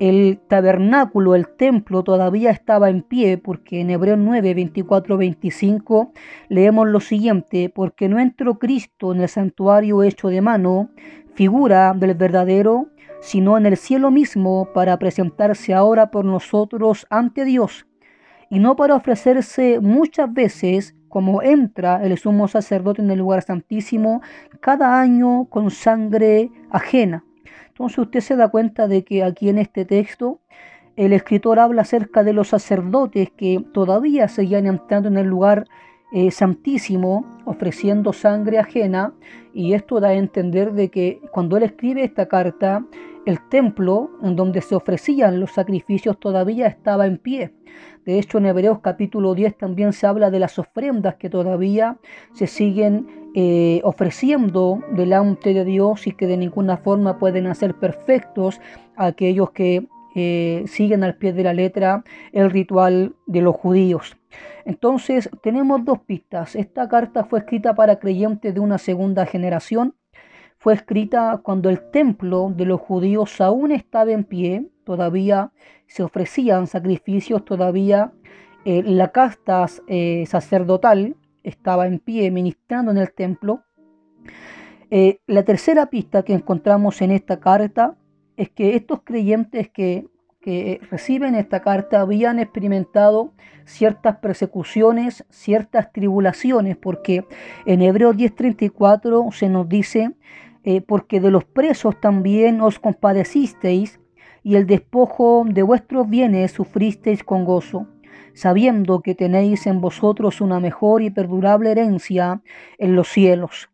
el 0.00 0.40
tabernáculo, 0.48 1.34
el 1.34 1.48
templo 1.48 2.02
todavía 2.02 2.50
estaba 2.50 2.90
en 2.90 3.02
pie, 3.02 3.38
porque 3.38 3.80
en 3.80 3.90
Hebreos 3.90 4.18
9, 4.18 4.54
24, 4.54 5.16
25 5.16 6.12
leemos 6.48 6.88
lo 6.88 7.00
siguiente, 7.00 7.70
porque 7.74 8.08
no 8.08 8.18
entró 8.18 8.58
Cristo 8.58 9.12
en 9.12 9.20
el 9.20 9.28
santuario 9.28 10.02
hecho 10.02 10.28
de 10.28 10.40
mano, 10.40 10.90
figura 11.34 11.94
del 11.94 12.14
verdadero, 12.14 12.88
sino 13.20 13.56
en 13.56 13.66
el 13.66 13.76
cielo 13.76 14.10
mismo, 14.10 14.68
para 14.74 14.98
presentarse 14.98 15.74
ahora 15.74 16.10
por 16.10 16.24
nosotros 16.24 17.06
ante 17.08 17.44
Dios, 17.44 17.86
y 18.50 18.58
no 18.58 18.76
para 18.76 18.96
ofrecerse 18.96 19.80
muchas 19.80 20.32
veces 20.32 20.94
como 21.14 21.42
entra 21.42 22.04
el 22.04 22.18
sumo 22.18 22.48
sacerdote 22.48 23.00
en 23.00 23.08
el 23.08 23.20
lugar 23.20 23.40
santísimo 23.42 24.20
cada 24.58 25.00
año 25.00 25.44
con 25.48 25.70
sangre 25.70 26.50
ajena. 26.70 27.22
Entonces 27.68 27.98
usted 27.98 28.18
se 28.18 28.34
da 28.34 28.48
cuenta 28.48 28.88
de 28.88 29.04
que 29.04 29.22
aquí 29.22 29.48
en 29.48 29.58
este 29.58 29.84
texto 29.84 30.40
el 30.96 31.12
escritor 31.12 31.60
habla 31.60 31.82
acerca 31.82 32.24
de 32.24 32.32
los 32.32 32.48
sacerdotes 32.48 33.30
que 33.30 33.64
todavía 33.72 34.26
seguían 34.26 34.66
entrando 34.66 35.06
en 35.06 35.16
el 35.16 35.28
lugar 35.28 35.66
eh, 36.12 36.32
santísimo 36.32 37.24
ofreciendo 37.44 38.12
sangre 38.12 38.58
ajena 38.58 39.12
y 39.52 39.74
esto 39.74 40.00
da 40.00 40.08
a 40.08 40.14
entender 40.14 40.72
de 40.72 40.90
que 40.90 41.20
cuando 41.30 41.56
él 41.56 41.62
escribe 41.62 42.02
esta 42.02 42.26
carta 42.26 42.84
el 43.26 43.40
templo 43.48 44.10
en 44.22 44.36
donde 44.36 44.60
se 44.60 44.74
ofrecían 44.74 45.40
los 45.40 45.52
sacrificios 45.52 46.18
todavía 46.18 46.66
estaba 46.66 47.06
en 47.06 47.18
pie. 47.18 47.54
De 48.04 48.18
hecho, 48.18 48.38
en 48.38 48.46
Hebreos 48.46 48.80
capítulo 48.80 49.34
10 49.34 49.56
también 49.56 49.92
se 49.92 50.06
habla 50.06 50.30
de 50.30 50.38
las 50.38 50.58
ofrendas 50.58 51.14
que 51.16 51.30
todavía 51.30 51.96
se 52.32 52.46
siguen 52.46 53.30
eh, 53.34 53.80
ofreciendo 53.82 54.80
delante 54.92 55.54
de 55.54 55.64
Dios 55.64 56.06
y 56.06 56.12
que 56.12 56.26
de 56.26 56.36
ninguna 56.36 56.76
forma 56.76 57.18
pueden 57.18 57.46
hacer 57.46 57.74
perfectos 57.74 58.60
a 58.96 59.06
aquellos 59.06 59.50
que 59.50 59.88
eh, 60.14 60.64
siguen 60.68 61.02
al 61.02 61.16
pie 61.16 61.32
de 61.32 61.42
la 61.42 61.54
letra 61.54 62.04
el 62.32 62.50
ritual 62.50 63.16
de 63.26 63.40
los 63.40 63.56
judíos. 63.56 64.16
Entonces 64.64 65.30
tenemos 65.42 65.84
dos 65.84 66.00
pistas. 66.00 66.54
Esta 66.54 66.88
carta 66.88 67.24
fue 67.24 67.40
escrita 67.40 67.74
para 67.74 67.98
creyentes 67.98 68.54
de 68.54 68.60
una 68.60 68.78
segunda 68.78 69.26
generación. 69.26 69.94
Fue 70.64 70.72
escrita 70.72 71.40
cuando 71.42 71.68
el 71.68 71.90
templo 71.90 72.50
de 72.56 72.64
los 72.64 72.80
judíos 72.80 73.38
aún 73.42 73.70
estaba 73.70 74.12
en 74.12 74.24
pie, 74.24 74.66
todavía 74.84 75.52
se 75.86 76.02
ofrecían 76.02 76.68
sacrificios, 76.68 77.44
todavía 77.44 78.12
eh, 78.64 78.82
la 78.82 79.12
casta 79.12 79.66
eh, 79.88 80.24
sacerdotal 80.26 81.16
estaba 81.42 81.86
en 81.86 81.98
pie 81.98 82.30
ministrando 82.30 82.92
en 82.92 82.96
el 82.96 83.12
templo. 83.12 83.62
Eh, 84.88 85.18
la 85.26 85.42
tercera 85.42 85.90
pista 85.90 86.22
que 86.22 86.32
encontramos 86.32 87.02
en 87.02 87.10
esta 87.10 87.38
carta 87.40 87.98
es 88.38 88.48
que 88.48 88.74
estos 88.74 89.02
creyentes 89.04 89.68
que, 89.68 90.06
que 90.40 90.80
reciben 90.90 91.34
esta 91.34 91.60
carta 91.60 92.00
habían 92.00 92.38
experimentado 92.38 93.34
ciertas 93.66 94.16
persecuciones, 94.16 95.26
ciertas 95.28 95.92
tribulaciones, 95.92 96.78
porque 96.78 97.26
en 97.66 97.82
Hebreos 97.82 98.16
10:34 98.16 99.30
se 99.30 99.50
nos 99.50 99.68
dice, 99.68 100.12
porque 100.86 101.20
de 101.20 101.30
los 101.30 101.44
presos 101.44 102.00
también 102.00 102.60
os 102.60 102.78
compadecisteis, 102.78 104.00
y 104.42 104.56
el 104.56 104.66
despojo 104.66 105.44
de 105.46 105.62
vuestros 105.62 106.08
bienes 106.08 106.52
sufristeis 106.52 107.24
con 107.24 107.44
gozo, 107.44 107.86
sabiendo 108.34 109.00
que 109.00 109.14
tenéis 109.14 109.66
en 109.66 109.80
vosotros 109.80 110.40
una 110.40 110.60
mejor 110.60 111.02
y 111.02 111.10
perdurable 111.10 111.70
herencia 111.70 112.42
en 112.78 112.94
los 112.94 113.08
cielos. 113.08 113.70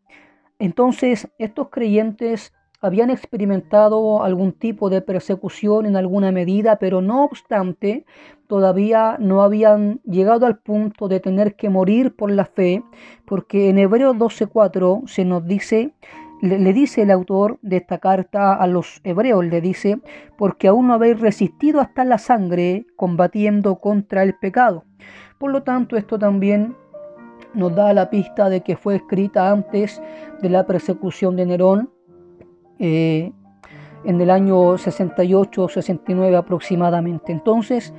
Entonces, 0.59 1.29
estos 1.39 1.71
creyentes 1.71 2.53
habían 2.81 3.11
experimentado 3.11 4.23
algún 4.23 4.53
tipo 4.53 4.89
de 4.89 5.03
persecución 5.03 5.87
en 5.87 5.97
alguna 5.97 6.33
medida, 6.33 6.77
pero 6.77 7.03
no 7.03 7.25
obstante, 7.25 8.07
todavía 8.47 9.17
no 9.19 9.43
habían 9.43 10.01
llegado 10.05 10.47
al 10.47 10.59
punto 10.59 11.09
de 11.09 11.21
tener 11.21 11.57
que 11.57 11.69
morir 11.69 12.17
por 12.17 12.31
la 12.31 12.47
fe, 12.47 12.83
porque 13.27 13.69
en 13.69 13.79
Hebreos 13.79 14.17
12:4 14.17 15.03
se 15.07 15.25
nos 15.25 15.47
dice 15.47 15.93
le, 16.41 16.73
dice 16.73 17.03
el 17.03 17.11
autor 17.11 17.59
de 17.63 17.77
esta 17.79 17.99
carta 17.99 18.55
a 18.55 18.67
los 18.67 19.01
hebreos, 19.05 19.45
le 19.45 19.61
dice, 19.61 20.01
porque 20.39 20.69
aún 20.69 20.89
no 20.89 20.95
habéis 20.95 21.21
resistido 21.21 21.81
hasta 21.81 22.05
la 22.05 22.19
sangre 22.19 22.87
combatiendo 22.97 23.77
contra 23.77 24.23
el 24.23 24.35
pecado. 24.35 24.85
Por 25.39 25.51
lo 25.51 25.63
tanto, 25.63 25.97
esto 25.97 26.19
también 26.19 26.75
nos 27.55 27.75
da 27.75 27.93
la 27.93 28.11
pista 28.11 28.49
de 28.49 28.63
que 28.63 28.77
fue 28.77 28.97
escrita 28.97 29.51
antes 29.51 30.01
de 30.41 30.49
la 30.49 30.67
persecución 30.67 31.37
de 31.37 31.47
Nerón, 31.47 31.91
eh, 32.79 33.33
en 34.05 34.21
el 34.21 34.31
año 34.31 34.79
68-69 34.79 36.37
aproximadamente. 36.37 37.33
Entonces, 37.33 37.93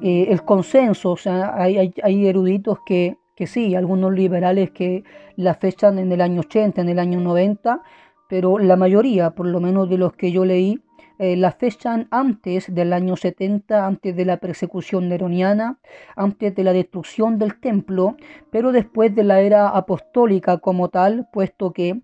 eh, 0.00 0.26
el 0.30 0.44
consenso, 0.44 1.12
o 1.12 1.16
sea, 1.16 1.54
hay, 1.56 1.92
hay 2.02 2.26
eruditos 2.26 2.78
que 2.86 3.16
que 3.40 3.46
sí, 3.46 3.74
algunos 3.74 4.12
liberales 4.12 4.70
que 4.70 5.02
la 5.40 5.54
fechan 5.54 5.98
en 5.98 6.12
el 6.12 6.20
año 6.20 6.40
80, 6.40 6.82
en 6.82 6.88
el 6.88 6.98
año 6.98 7.20
90, 7.20 7.82
pero 8.28 8.58
la 8.58 8.76
mayoría, 8.76 9.30
por 9.30 9.46
lo 9.46 9.60
menos 9.60 9.88
de 9.88 9.98
los 9.98 10.12
que 10.12 10.30
yo 10.32 10.44
leí, 10.44 10.80
eh, 11.18 11.36
la 11.36 11.52
fechan 11.52 12.08
antes 12.10 12.72
del 12.74 12.92
año 12.92 13.16
70, 13.16 13.86
antes 13.86 14.16
de 14.16 14.24
la 14.24 14.36
persecución 14.38 15.08
neroniana, 15.08 15.78
antes 16.16 16.54
de 16.54 16.64
la 16.64 16.72
destrucción 16.72 17.38
del 17.38 17.58
templo, 17.60 18.16
pero 18.50 18.72
después 18.72 19.14
de 19.14 19.24
la 19.24 19.40
era 19.40 19.68
apostólica 19.68 20.58
como 20.58 20.88
tal, 20.88 21.28
puesto 21.32 21.72
que 21.72 22.00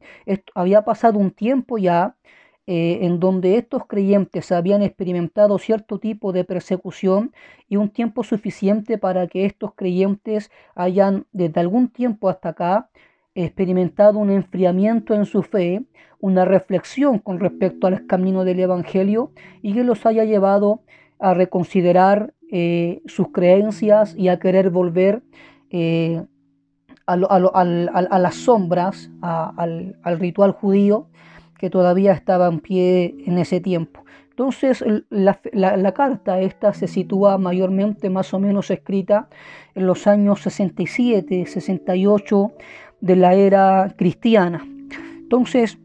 había 0.55 0.83
pasado 0.83 1.19
un 1.19 1.31
tiempo 1.31 1.78
ya 1.78 2.16
eh, 2.66 2.99
en 3.02 3.21
donde 3.21 3.57
estos 3.59 3.87
creyentes 3.87 4.50
habían 4.50 4.83
experimentado 4.83 5.59
cierto 5.59 5.99
tipo 5.99 6.33
de 6.33 6.45
persecución 6.45 7.33
y 7.69 7.76
un 7.76 7.90
tiempo 7.90 8.25
suficiente 8.25 8.99
para 8.99 9.28
que 9.28 9.47
estos 9.47 9.75
creyentes 9.75 10.50
hayan 10.75 11.26
desde 11.33 11.61
algún 11.61 11.88
tiempo 11.88 12.28
hasta 12.28 12.50
acá 12.50 12.90
experimentado 13.45 14.19
un 14.19 14.31
enfriamiento 14.31 15.14
en 15.14 15.26
su 15.26 15.43
fe, 15.43 15.83
una 16.21 16.45
reflexión 16.45 17.19
con 17.19 17.38
respecto 17.38 17.87
al 17.87 18.07
camino 18.07 18.45
del 18.45 18.61
Evangelio 18.61 19.33
y 19.62 19.75
que 19.75 19.85
los 19.85 20.07
haya 20.07 20.25
llevado 20.25 20.81
a 21.19 21.35
reconsiderar 21.35 22.35
eh, 22.50 23.02
sus 23.07 23.33
creencias 23.33 24.14
y 24.16 24.29
a 24.29 24.38
querer 24.38 24.70
volver 24.70 25.22
eh, 25.70 26.22
a, 27.07 27.16
las 27.16 28.35
sombras, 28.35 29.11
al, 29.20 29.99
al 30.03 30.18
ritual 30.18 30.53
judío 30.53 31.09
que 31.59 31.70
todavía 31.70 32.12
estaba 32.12 32.49
en 32.49 32.61
pie 32.61 33.14
en 33.27 33.38
ese 33.38 33.61
tiempo. 33.61 34.07
Entonces 34.37 34.85
la, 35.09 35.92
carta 35.94 36.40
esta 36.40 36.75
se 36.75 36.88
sitúa 36.88 37.38
mayormente 37.38 38.11
más 38.11 38.35
o 38.35 38.38
menos 38.38 38.70
escrita 38.70 39.31
en 39.75 39.87
los 39.87 40.07
años 40.07 40.42
67, 40.42 41.46
68 41.46 42.53
de 43.07 43.16
la 43.16 43.35
era 43.35 43.95
cristiana. 43.97 44.66
Entonces 45.19 45.79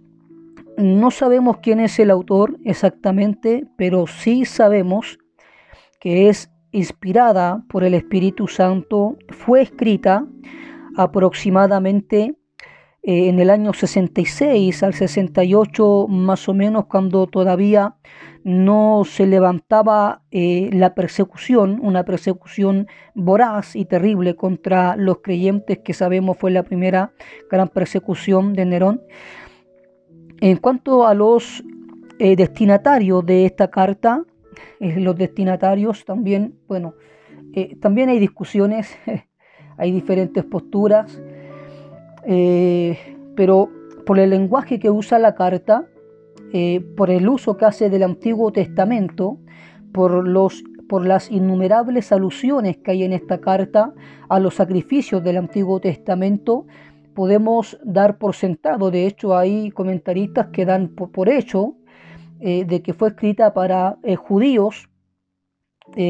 no 0.78 1.12
sabemos 1.12 1.58
quién 1.58 1.80
es 1.80 2.00
el 2.00 2.12
autor 2.12 2.58
exactamente, 2.64 3.66
pero 3.78 4.08
sí 4.08 4.46
sabemos 4.46 5.20
que 6.00 6.30
es 6.30 6.52
inspirada 6.72 7.64
por 7.70 7.84
el 7.84 7.94
Espíritu 7.94 8.48
Santo, 8.48 9.18
fue 9.30 9.62
escrita 9.62 10.26
aproximadamente 10.96 12.36
eh, 13.04 13.30
en 13.30 13.40
el 13.40 13.50
año 13.50 13.74
66 13.74 14.84
al 14.84 14.94
68 14.94 16.08
más 16.08 16.48
o 16.48 16.54
menos, 16.54 16.86
cuando 16.86 17.28
todavía 17.28 17.96
no 18.44 19.04
se 19.06 19.28
levantaba 19.28 20.24
eh, 20.32 20.70
la 20.74 20.96
persecución, 20.96 21.80
una 21.82 22.04
persecución 22.04 22.88
voraz 23.14 23.76
y 23.76 23.86
terrible 23.86 24.36
contra 24.36 24.96
los 24.96 25.20
creyentes 25.20 25.80
que 25.80 25.94
sabemos 25.94 26.38
fue 26.38 26.52
la 26.52 26.64
primera 26.64 27.12
gran 27.50 27.68
persecución 27.68 28.54
de 28.54 28.66
Nerón. 28.66 29.02
En 30.40 30.58
cuanto 30.58 31.06
a 31.06 31.14
los 31.14 31.64
eh, 32.20 32.36
destinatarios 32.36 33.26
de 33.26 33.46
esta 33.46 33.70
carta, 33.70 34.24
los 34.80 35.16
destinatarios 35.16 36.04
también, 36.06 36.56
bueno, 36.68 36.96
también 37.80 38.10
hay 38.10 38.20
discusiones, 38.20 38.98
hay 39.78 39.92
diferentes 39.92 40.44
posturas. 40.44 41.22
Eh, 42.26 42.98
pero 43.36 43.70
por 44.06 44.20
el 44.20 44.30
lenguaje 44.30 44.80
que 44.80 44.90
usa 44.90 45.20
la 45.20 45.36
carta, 45.36 45.88
eh, 46.54 46.82
por 46.96 47.10
el 47.10 47.28
uso 47.30 47.58
que 47.58 47.66
hace 47.66 47.90
del 47.90 48.04
Antiguo 48.04 48.52
Testamento, 48.52 49.40
por, 49.94 50.28
los, 50.28 50.64
por 50.88 51.06
las 51.06 51.32
innumerables 51.32 52.12
alusiones 52.12 52.78
que 52.78 52.92
hay 52.92 53.04
en 53.04 53.14
esta 53.14 53.40
carta 53.40 53.94
a 54.30 54.40
los 54.40 54.56
sacrificios 54.56 55.24
del 55.24 55.38
Antiguo 55.38 55.80
Testamento, 55.80 56.66
podemos 57.14 57.80
dar 57.84 58.18
por 58.18 58.36
sentado, 58.36 58.92
de 58.92 59.06
hecho 59.06 59.38
hay 59.38 59.72
comentaristas 59.72 60.48
que 60.48 60.66
dan 60.66 60.90
por, 60.90 61.30
hecho 61.30 61.76
eh, 62.40 62.66
de 62.66 62.82
que 62.82 62.94
fue 62.94 63.10
escrita 63.10 63.54
para 63.54 63.98
judíos 64.18 64.88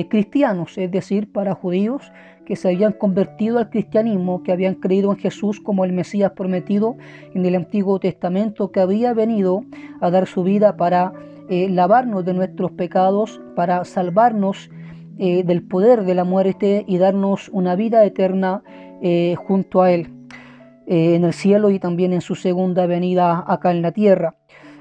cristianos, 0.10 0.78
es 0.78 0.92
decir, 0.92 1.32
para 1.32 1.56
judíos 1.56 2.12
que 2.46 2.56
se 2.56 2.70
habían 2.70 2.94
convertido 2.94 3.60
al 3.60 3.70
cristianismo, 3.70 4.44
que 4.44 4.52
habían 4.52 4.76
creído 4.76 5.12
en 5.12 5.18
Jesús 5.18 5.60
como 5.60 5.86
el 5.86 5.94
Mesías 5.94 6.32
prometido 6.32 6.98
en 7.34 7.46
el 7.46 7.56
Antiguo 7.56 8.00
Testamento, 8.00 8.72
que 8.72 8.80
había 8.80 9.14
venido 9.14 9.64
a 10.00 10.10
dar 10.10 10.28
su 10.28 10.44
vida 10.44 10.76
para 10.78 11.14
eh, 11.50 11.70
lavarnos 11.70 12.26
de 12.26 12.34
nuestros 12.34 12.72
pecados, 12.72 13.42
para 13.56 13.84
salvarnos 13.86 14.70
eh, 15.18 15.44
del 15.44 15.64
poder 15.64 16.04
de 16.04 16.16
la 16.16 16.24
muerte 16.24 16.86
y 16.88 16.98
darnos 16.98 17.50
una 17.50 17.76
vida 17.76 18.06
eterna 18.06 18.64
eh, 19.02 19.36
junto 19.36 19.82
a 19.82 19.92
Él, 19.92 20.14
en 20.88 21.24
el 21.24 21.34
cielo 21.34 21.70
y 21.70 21.80
también 21.80 22.12
en 22.12 22.22
su 22.22 22.36
segunda 22.36 22.86
venida 22.86 23.44
acá 23.48 23.72
en 23.72 23.82
la 23.82 23.92
tierra. 23.92 24.36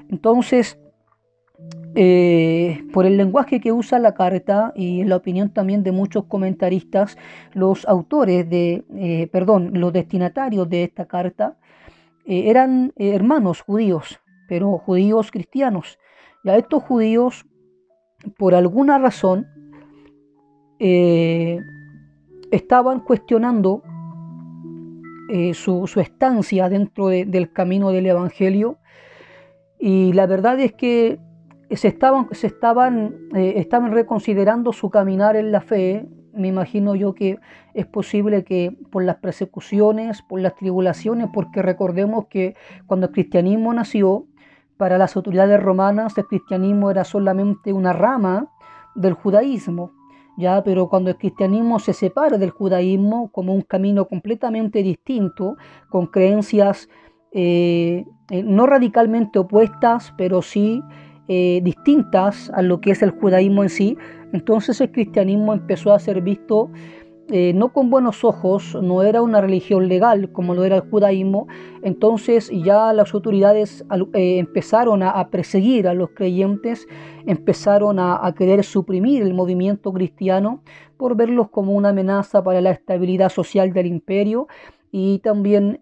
Entonces, 0.09 0.77
eh, 1.93 2.85
por 2.93 3.05
el 3.05 3.17
lenguaje 3.17 3.59
que 3.59 3.73
usa 3.73 3.99
la 3.99 4.13
carta 4.13 4.71
y 4.75 5.03
la 5.03 5.17
opinión 5.17 5.49
también 5.49 5.83
de 5.83 5.91
muchos 5.91 6.23
comentaristas, 6.23 7.17
los 7.53 7.85
autores 7.85 8.49
de, 8.49 8.85
eh, 8.95 9.27
perdón, 9.27 9.71
los 9.73 9.91
destinatarios 9.91 10.69
de 10.69 10.83
esta 10.85 11.05
carta 11.05 11.57
eh, 12.25 12.49
eran 12.49 12.93
hermanos 12.95 13.61
judíos, 13.61 14.21
pero 14.47 14.77
judíos 14.77 15.31
cristianos. 15.31 15.99
Ya 16.45 16.55
estos 16.55 16.81
judíos, 16.83 17.45
por 18.37 18.55
alguna 18.55 18.97
razón, 18.97 19.47
estaban 22.51 23.01
cuestionando 23.01 23.83
su, 25.53 25.87
estancia 25.97 26.69
dentro 26.69 27.09
del 27.09 27.53
camino 27.53 27.91
del 27.91 28.07
Evangelio 28.07 28.79
y 29.79 30.11
la 30.13 30.25
verdad 30.25 30.59
es 30.59 30.73
que 30.73 31.19
se 31.77 31.87
estaban, 31.87 32.27
se 32.31 32.47
estaban, 32.47 33.15
eh, 33.35 33.53
estaban 33.57 33.91
reconsiderando 33.91 34.73
su 34.73 34.89
caminar 34.89 35.35
en 35.35 35.51
la 35.51 35.61
fe. 35.61 36.07
Me 36.33 36.47
imagino 36.47 36.95
yo 36.95 37.13
que 37.13 37.39
es 37.73 37.85
posible 37.85 38.43
que 38.43 38.77
por 38.91 39.03
las 39.03 39.17
persecuciones, 39.17 40.21
por 40.21 40.39
las 40.39 40.55
tribulaciones, 40.55 41.29
porque 41.33 41.61
recordemos 41.61 42.27
que 42.27 42.55
cuando 42.87 43.07
el 43.07 43.11
cristianismo 43.11 43.73
nació, 43.73 44.27
para 44.81 44.97
las 44.97 45.15
autoridades 45.15 45.61
romanas 45.61 46.17
el 46.17 46.25
cristianismo 46.25 46.89
era 46.89 47.03
solamente 47.03 47.71
una 47.71 47.93
rama 47.93 48.47
del 48.95 49.13
judaísmo. 49.13 49.91
Ya, 50.37 50.63
pero 50.63 50.89
cuando 50.89 51.11
el 51.11 51.17
cristianismo 51.17 51.77
se 51.77 51.93
separa 51.93 52.39
del 52.39 52.49
judaísmo 52.49 53.29
como 53.31 53.53
un 53.53 53.61
camino 53.61 54.07
completamente 54.07 54.81
distinto, 54.81 55.55
con 55.89 56.07
creencias 56.07 56.89
eh, 57.31 58.05
eh, 58.31 58.41
no 58.41 58.65
radicalmente 58.65 59.37
opuestas, 59.37 60.13
pero 60.17 60.41
sí 60.41 60.81
eh, 61.33 61.61
distintas 61.63 62.49
a 62.55 62.61
lo 62.61 62.81
que 62.81 62.91
es 62.91 63.01
el 63.01 63.11
judaísmo 63.11 63.63
en 63.63 63.69
sí, 63.69 63.97
entonces 64.33 64.81
el 64.81 64.91
cristianismo 64.91 65.53
empezó 65.53 65.93
a 65.93 65.99
ser 65.99 66.19
visto 66.19 66.69
eh, 67.29 67.53
no 67.53 67.71
con 67.71 67.89
buenos 67.89 68.25
ojos, 68.25 68.77
no 68.81 69.01
era 69.01 69.21
una 69.21 69.39
religión 69.39 69.87
legal 69.87 70.29
como 70.33 70.53
lo 70.53 70.65
era 70.65 70.75
el 70.75 70.81
judaísmo, 70.81 71.47
entonces 71.83 72.51
ya 72.51 72.91
las 72.91 73.13
autoridades 73.13 73.85
eh, 74.13 74.39
empezaron 74.39 75.03
a, 75.03 75.25
perseguir 75.29 75.87
a 75.87 75.93
los 75.93 76.09
creyentes, 76.09 76.85
empezaron 77.25 77.99
a, 77.99 78.29
querer 78.37 78.65
suprimir 78.65 79.21
el 79.21 79.33
movimiento 79.33 79.93
cristiano 79.93 80.61
por 80.97 81.15
verlos 81.15 81.49
como 81.49 81.71
una 81.71 81.89
amenaza 81.89 82.43
para 82.43 82.59
la 82.59 82.71
estabilidad 82.71 83.29
social 83.29 83.71
del 83.71 83.85
imperio 83.85 84.49
y 84.91 85.19
también 85.19 85.79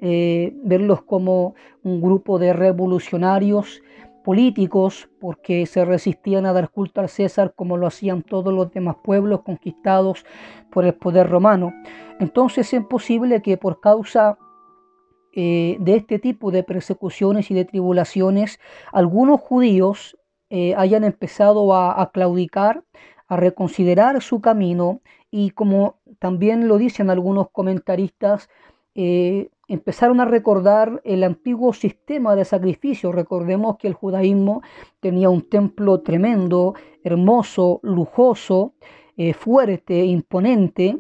verlos 0.64 1.02
como 1.02 1.56
un 1.82 2.00
grupo 2.00 2.38
de 2.38 2.54
revolucionarios 2.54 3.82
políticos 4.30 5.10
porque 5.20 5.65
se 5.65 5.84
resistían 5.86 6.46
a 6.46 6.54
dar 6.54 6.70
culto 6.70 7.02
al 7.02 7.10
César 7.10 7.56
como 7.56 7.78
lo 7.78 7.88
hacían 7.88 8.22
todos 8.22 8.54
los 8.54 8.72
demás 8.72 8.98
pueblos 9.04 9.42
conquistados 9.42 10.24
por 10.70 10.86
el 10.86 10.94
poder 10.94 11.28
romano. 11.28 11.74
Entonces 12.20 12.72
es 12.72 12.86
posible 12.86 13.42
que 13.42 13.58
por 13.58 13.80
causa 13.80 14.38
eh, 15.34 15.78
de 15.80 15.96
este 15.96 16.20
tipo 16.20 16.52
de 16.52 16.62
persecuciones 16.62 17.50
y 17.50 17.56
de 17.56 17.65
tribulaciones, 17.65 18.60
algunos 18.92 19.42
judíos 19.42 20.15
eh, 20.52 20.76
hayan 20.76 21.04
empezado 21.06 21.74
a, 21.74 22.12
claudicar, 22.13 22.84
a 23.28 23.36
reconsiderar 23.36 24.22
su 24.22 24.42
camino 24.42 25.02
y 25.32 25.50
como 25.50 26.02
también 26.20 26.68
lo 26.68 26.78
dicen 26.78 27.10
algunos 27.10 27.50
comentaristas, 27.50 28.48
eh, 29.02 29.50
empezaron 29.70 30.20
a 30.20 30.26
recordar 30.26 31.02
el 31.06 31.24
antiguo 31.24 31.72
sistema 31.72 32.36
de 32.36 32.44
sacrificio. 32.44 33.14
Recordemos 33.14 33.78
que 33.78 33.88
el 33.88 33.94
judaísmo 33.94 34.62
tenía 35.00 35.30
un 35.30 35.44
templo 35.44 36.02
tremendo, 36.02 36.74
hermoso, 37.02 37.80
lujoso, 37.82 38.74
eh, 39.16 39.32
fuerte, 39.32 40.04
imponente. 40.04 40.98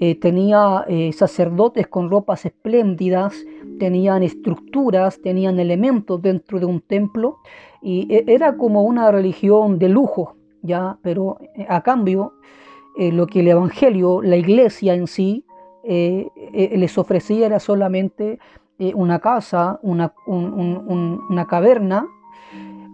Eh, 0.00 0.14
tenía 0.20 0.86
sacerdotes 1.12 1.88
con 1.88 2.10
ropas 2.10 2.44
espléndidas, 2.44 3.34
tenían 3.80 4.22
estructuras, 4.22 5.20
tenían 5.20 5.58
elementos 5.58 6.22
dentro 6.22 6.60
de 6.60 6.66
un 6.66 6.80
templo 6.80 7.38
y 7.82 8.06
era 8.28 8.56
como 8.56 8.82
una 8.82 9.10
religión 9.10 9.80
de 9.80 9.88
lujo, 9.88 10.36
ya, 10.62 10.98
pero 11.02 11.38
a 11.68 11.82
cambio 11.82 12.34
lo 12.96 13.26
que 13.26 13.40
el 13.40 13.48
evangelio, 13.48 14.22
la 14.22 14.36
iglesia 14.36 14.94
en 14.94 15.06
sí, 15.06 15.44
eh, 15.84 16.28
eh, 16.36 16.76
les 16.76 16.96
ofrecía 16.96 17.46
era 17.46 17.58
solamente 17.58 18.38
eh, 18.78 18.92
una 18.94 19.18
casa, 19.18 19.80
una, 19.82 20.14
una 20.26 21.46
caverna 21.46 22.06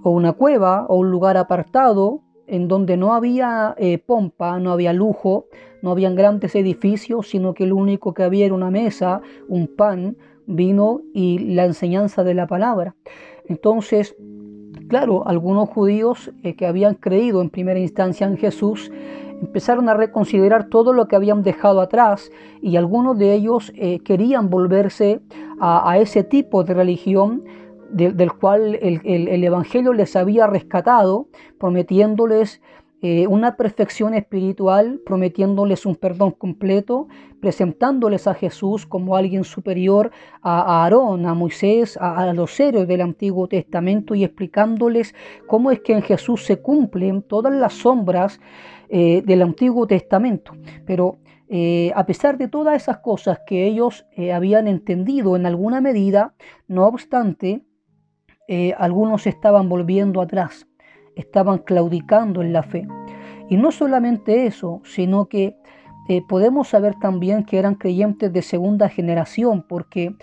o 0.03 0.11
una 0.11 0.33
cueva 0.33 0.87
o 0.89 0.97
un 0.97 1.11
lugar 1.11 1.37
apartado 1.37 2.23
en 2.47 2.67
donde 2.67 2.97
no 2.97 3.13
había 3.13 3.77
pompa, 4.07 4.59
no 4.59 4.73
había 4.73 4.95
lujo, 4.95 5.47
no 5.83 5.91
habían 5.91 6.15
grandes 6.15 6.55
edificios, 6.55 7.29
sino 7.29 7.53
que 7.53 7.67
lo 7.67 7.77
único 7.77 8.15
que 8.15 8.23
había 8.23 8.47
era 8.47 8.55
una 8.55 8.71
mesa, 8.71 9.21
un 9.49 9.67
pan, 9.67 10.17
vino 10.47 11.03
y 11.13 11.39
la 11.41 11.67
enseñanza 11.67 12.25
de 12.25 12.33
la 12.33 12.47
palabra. 12.47 12.97
Entonces, 13.47 14.17
claro, 14.89 15.29
algunos 15.29 15.69
judíos 15.69 16.33
que 16.57 16.67
habían 16.67 16.95
creído 16.95 17.43
en 17.43 17.51
primera 17.51 17.79
instancia 17.79 18.27
en 18.27 18.39
Jesús, 18.39 18.91
empezaron 19.41 19.89
a 19.89 19.95
reconsiderar 19.95 20.69
todo 20.69 20.93
lo 20.93 21.09
que 21.09 21.17
habían 21.17 21.43
dejado 21.43 21.81
atrás 21.81 22.31
y 22.61 22.77
algunos 22.77 23.19
de 23.19 23.35
ellos 23.35 23.73
eh, 23.77 24.01
querían 24.01 24.51
volverse 24.51 25.21
a, 25.61 25.99
ese 25.99 26.23
tipo 26.23 26.65
de 26.65 26.75
religión 26.75 27.45
del 27.91 28.33
cual 28.35 28.79
el, 28.81 29.45
Evangelio 29.45 29.93
les 29.93 30.15
había 30.15 30.47
rescatado, 30.47 31.27
prometiéndoles 31.59 32.61
eh, 33.01 33.27
una 33.29 33.57
perfección 33.57 34.15
espiritual, 34.15 35.01
prometiéndoles 35.07 35.87
un 35.87 35.95
perdón 35.95 36.33
completo, 36.33 37.07
presentándoles 37.41 38.27
a 38.27 38.35
Jesús 38.35 38.87
como 38.87 39.17
alguien 39.17 39.45
superior 39.45 40.11
a, 40.43 40.83
Aarón, 40.83 41.25
a 41.25 41.35
Moisés, 41.35 41.97
a, 42.01 42.33
los 42.33 42.59
héroes 42.59 42.89
del 42.89 43.01
Antiguo 43.01 43.47
Testamento 43.47 44.17
y 44.17 44.25
explicándoles 44.25 45.15
cómo 45.47 45.71
es 45.71 45.81
que 45.81 45.93
en 45.93 46.03
Jesús 46.03 46.45
se 46.45 46.61
cumplen 46.61 47.23
todas 47.23 47.55
las 47.55 47.75
sombras 47.75 48.41
eh, 48.89 49.23
del 49.25 49.43
Antiguo 49.43 49.87
Testamento. 49.87 50.53
Pero 50.87 51.19
eh, 51.49 51.93
a 51.95 52.07
pesar 52.07 52.39
de 52.39 52.49
todas 52.49 52.77
esas 52.77 52.99
cosas 52.99 53.41
que 53.47 53.67
ellos 53.67 54.07
eh, 54.13 54.33
habían 54.33 54.67
entendido 54.67 55.37
en 55.37 55.47
alguna 55.47 55.81
medida, 55.81 56.35
no 56.67 56.87
obstante, 56.87 57.63
algunos 58.79 59.27
estaban 59.27 59.69
volviendo 59.69 60.23
atrás, 60.23 60.67
estaban 61.17 61.59
claudicando 61.59 62.41
en 62.41 62.55
la 62.55 62.63
fe. 62.63 62.89
Y 63.51 63.59
no 63.59 63.71
solamente 63.71 64.47
eso, 64.47 64.81
sino 64.85 65.27
que 65.27 65.55
podemos 66.31 66.69
saber 66.69 66.95
también 66.95 67.45
que 67.45 67.59
eran 67.59 67.75
creyentes 67.75 68.33
de 68.33 68.41
segunda 68.41 68.89
generación, 68.89 69.67
porque 69.69 70.15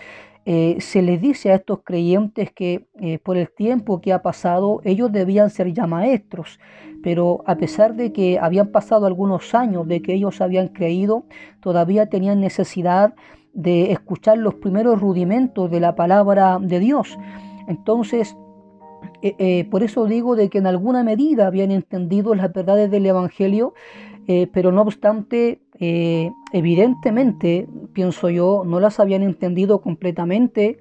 se 0.45 1.01
les 1.01 1.19
dice 1.19 1.51
a 1.51 1.55
estos 1.55 1.79
creyentes 1.83 2.51
que 2.51 2.85
por 3.23 3.35
el 3.35 3.49
tiempo 3.49 3.99
que 3.99 4.13
ha 4.13 4.21
pasado 4.21 4.79
ellos 4.83 5.11
debían 5.11 5.49
ser 5.49 5.73
ya 5.73 5.87
maestros, 5.87 6.59
pero 7.01 7.43
a 7.47 7.55
pesar 7.55 7.95
de 7.95 8.13
que 8.13 8.37
habían 8.39 8.67
pasado 8.67 9.07
algunos 9.07 9.55
años 9.55 9.87
de 9.87 10.03
que 10.03 10.13
ellos 10.13 10.41
habían 10.41 10.67
creído, 10.67 11.25
todavía 11.61 12.07
tenían 12.09 12.39
necesidad 12.39 13.15
de 13.55 13.91
escuchar 13.91 14.37
los 14.37 14.55
primeros 14.55 14.99
rudimentos 15.01 15.71
de 15.71 15.79
la 15.79 15.95
palabra 15.95 16.59
de 16.61 16.79
Dios. 16.79 17.17
Entonces, 17.67 18.35
eh, 19.21 19.35
eh, 19.39 19.67
por 19.71 19.81
eso 19.81 20.05
digo 20.05 20.35
de 20.35 20.49
que 20.49 20.59
en 20.59 20.67
alguna 20.67 21.03
medida 21.03 21.47
habían 21.47 21.71
entendido 21.71 22.35
las 22.35 22.51
verdades 22.53 22.91
del 22.91 23.05
Evangelio, 23.05 23.73
eh, 24.27 24.47
pero 24.51 24.71
no 24.71 24.81
obstante, 24.81 25.61
evidentemente, 25.79 27.67
pienso 27.93 28.29
yo, 28.29 28.63
no 28.65 28.79
las 28.79 28.99
habían 28.99 29.23
entendido 29.23 29.81
completamente 29.81 30.79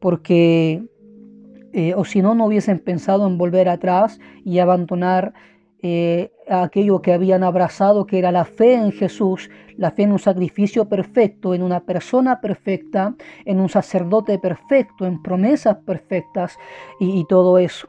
porque 0.00 0.82
eh, 1.78 1.92
o 1.94 2.06
si 2.06 2.22
no, 2.22 2.34
no 2.34 2.46
hubiesen 2.46 2.78
pensado 2.78 3.26
en 3.26 3.36
volver 3.36 3.68
atrás 3.68 4.18
y 4.46 4.60
abandonar 4.60 5.34
eh, 5.82 6.32
aquello 6.48 7.02
que 7.02 7.12
habían 7.12 7.44
abrazado, 7.44 8.06
que 8.06 8.18
era 8.18 8.32
la 8.32 8.46
fe 8.46 8.76
en 8.76 8.92
Jesús, 8.92 9.50
la 9.76 9.90
fe 9.90 10.04
en 10.04 10.12
un 10.12 10.18
sacrificio 10.18 10.88
perfecto, 10.88 11.52
en 11.54 11.62
una 11.62 11.80
persona 11.80 12.40
perfecta, 12.40 13.14
en 13.44 13.60
un 13.60 13.68
sacerdote 13.68 14.38
perfecto, 14.38 15.04
en 15.04 15.22
promesas 15.22 15.76
perfectas 15.84 16.56
y, 16.98 17.26
todo 17.26 17.58
eso. 17.58 17.88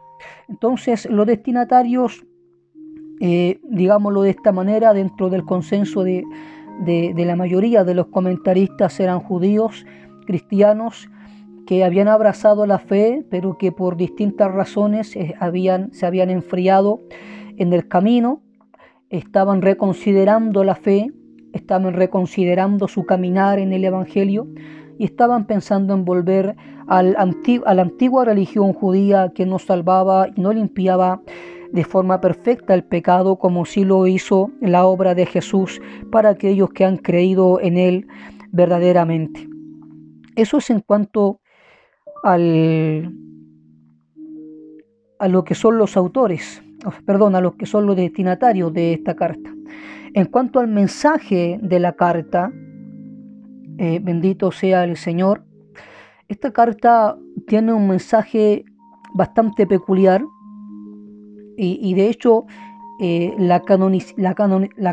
Entonces, 0.50 1.06
los 1.10 1.26
destinatarios, 1.26 2.26
eh, 3.20 3.60
digámoslo 3.64 4.22
de 4.22 4.32
esta 4.32 4.52
manera, 4.52 4.94
dentro 4.94 5.30
del 5.30 5.44
consenso 5.44 6.04
de 6.04 6.24
la 7.16 7.36
mayoría 7.36 7.84
de 7.84 7.96
los 7.96 8.08
comentaristas 8.08 9.00
eran 9.00 9.20
judíos, 9.20 9.86
cristianos, 10.26 11.10
que 11.68 11.84
habían 11.84 12.08
abrazado 12.08 12.66
la 12.66 12.80
fe, 12.80 13.26
pero 13.30 13.58
que 13.58 13.72
por 13.72 13.98
distintas 13.98 14.52
razones 14.52 15.16
eh, 15.16 15.36
habían, 15.40 15.92
se 15.94 16.06
habían 16.06 16.30
enfriado 16.32 17.02
en 17.58 17.74
el 17.74 17.88
camino, 17.88 18.42
estaban 19.10 19.62
reconsiderando 19.62 20.64
la 20.64 20.76
fe, 20.76 21.12
estaban 21.54 21.94
reconsiderando 21.94 22.88
su 22.88 23.06
caminar 23.06 23.60
en 23.60 23.74
el 23.74 23.84
Evangelio 23.84 24.48
y 24.98 25.06
estaban 25.06 25.46
pensando 25.46 25.94
en 25.94 26.06
volver 26.06 26.56
al 26.88 27.18
a 27.18 27.74
la 27.74 27.82
antigua 27.82 28.24
religión 28.24 28.72
judía 28.72 29.34
que 29.36 29.46
nos 29.46 29.64
salvaba 29.64 30.30
y 30.34 30.40
no 30.40 30.54
limpiaba 30.54 31.22
de 31.72 31.84
forma 31.84 32.22
perfecta 32.22 32.74
el 32.74 32.84
pecado 32.84 33.38
como 33.38 33.66
sí 33.66 33.84
lo 33.84 34.08
hizo 34.08 34.52
la 34.62 34.86
obra 34.86 35.16
de 35.16 35.26
Jesús 35.26 35.82
para 36.12 36.30
aquellos 36.30 36.70
que 36.72 36.86
han 36.86 36.98
creído 36.98 37.60
en 37.60 37.78
Él 37.78 38.08
verdaderamente. 38.52 39.48
Eso 40.36 40.58
es 40.58 40.70
en 40.70 40.82
cuanto 40.82 41.42
al, 42.24 43.14
a 45.20 45.28
lo 45.28 45.44
que 45.44 45.56
son 45.56 45.78
los 45.78 45.98
autores, 45.98 46.62
perdón, 47.06 47.36
a 47.36 47.42
los 47.42 47.56
que 47.56 47.66
son 47.66 47.86
los 47.86 47.96
destinatarios 47.96 48.74
de 48.74 48.94
esta 48.94 49.16
carta. 49.16 49.54
En 50.14 50.26
cuanto 50.26 50.60
al 50.60 50.68
mensaje 50.68 51.60
de 51.62 51.80
la 51.80 51.94
carta, 51.94 52.52
eh, 53.78 54.00
bendito 54.02 54.52
sea 54.52 54.84
el 54.84 54.98
Señor, 54.98 55.44
esta 56.28 56.52
carta 56.52 57.18
tiene 57.48 57.74
un 57.74 57.88
mensaje 57.88 58.66
bastante 59.14 59.66
peculiar 59.66 60.24
y, 61.58 61.94
de 61.96 62.10
hecho 62.10 62.46
eh, 63.00 63.34
la, 63.38 63.64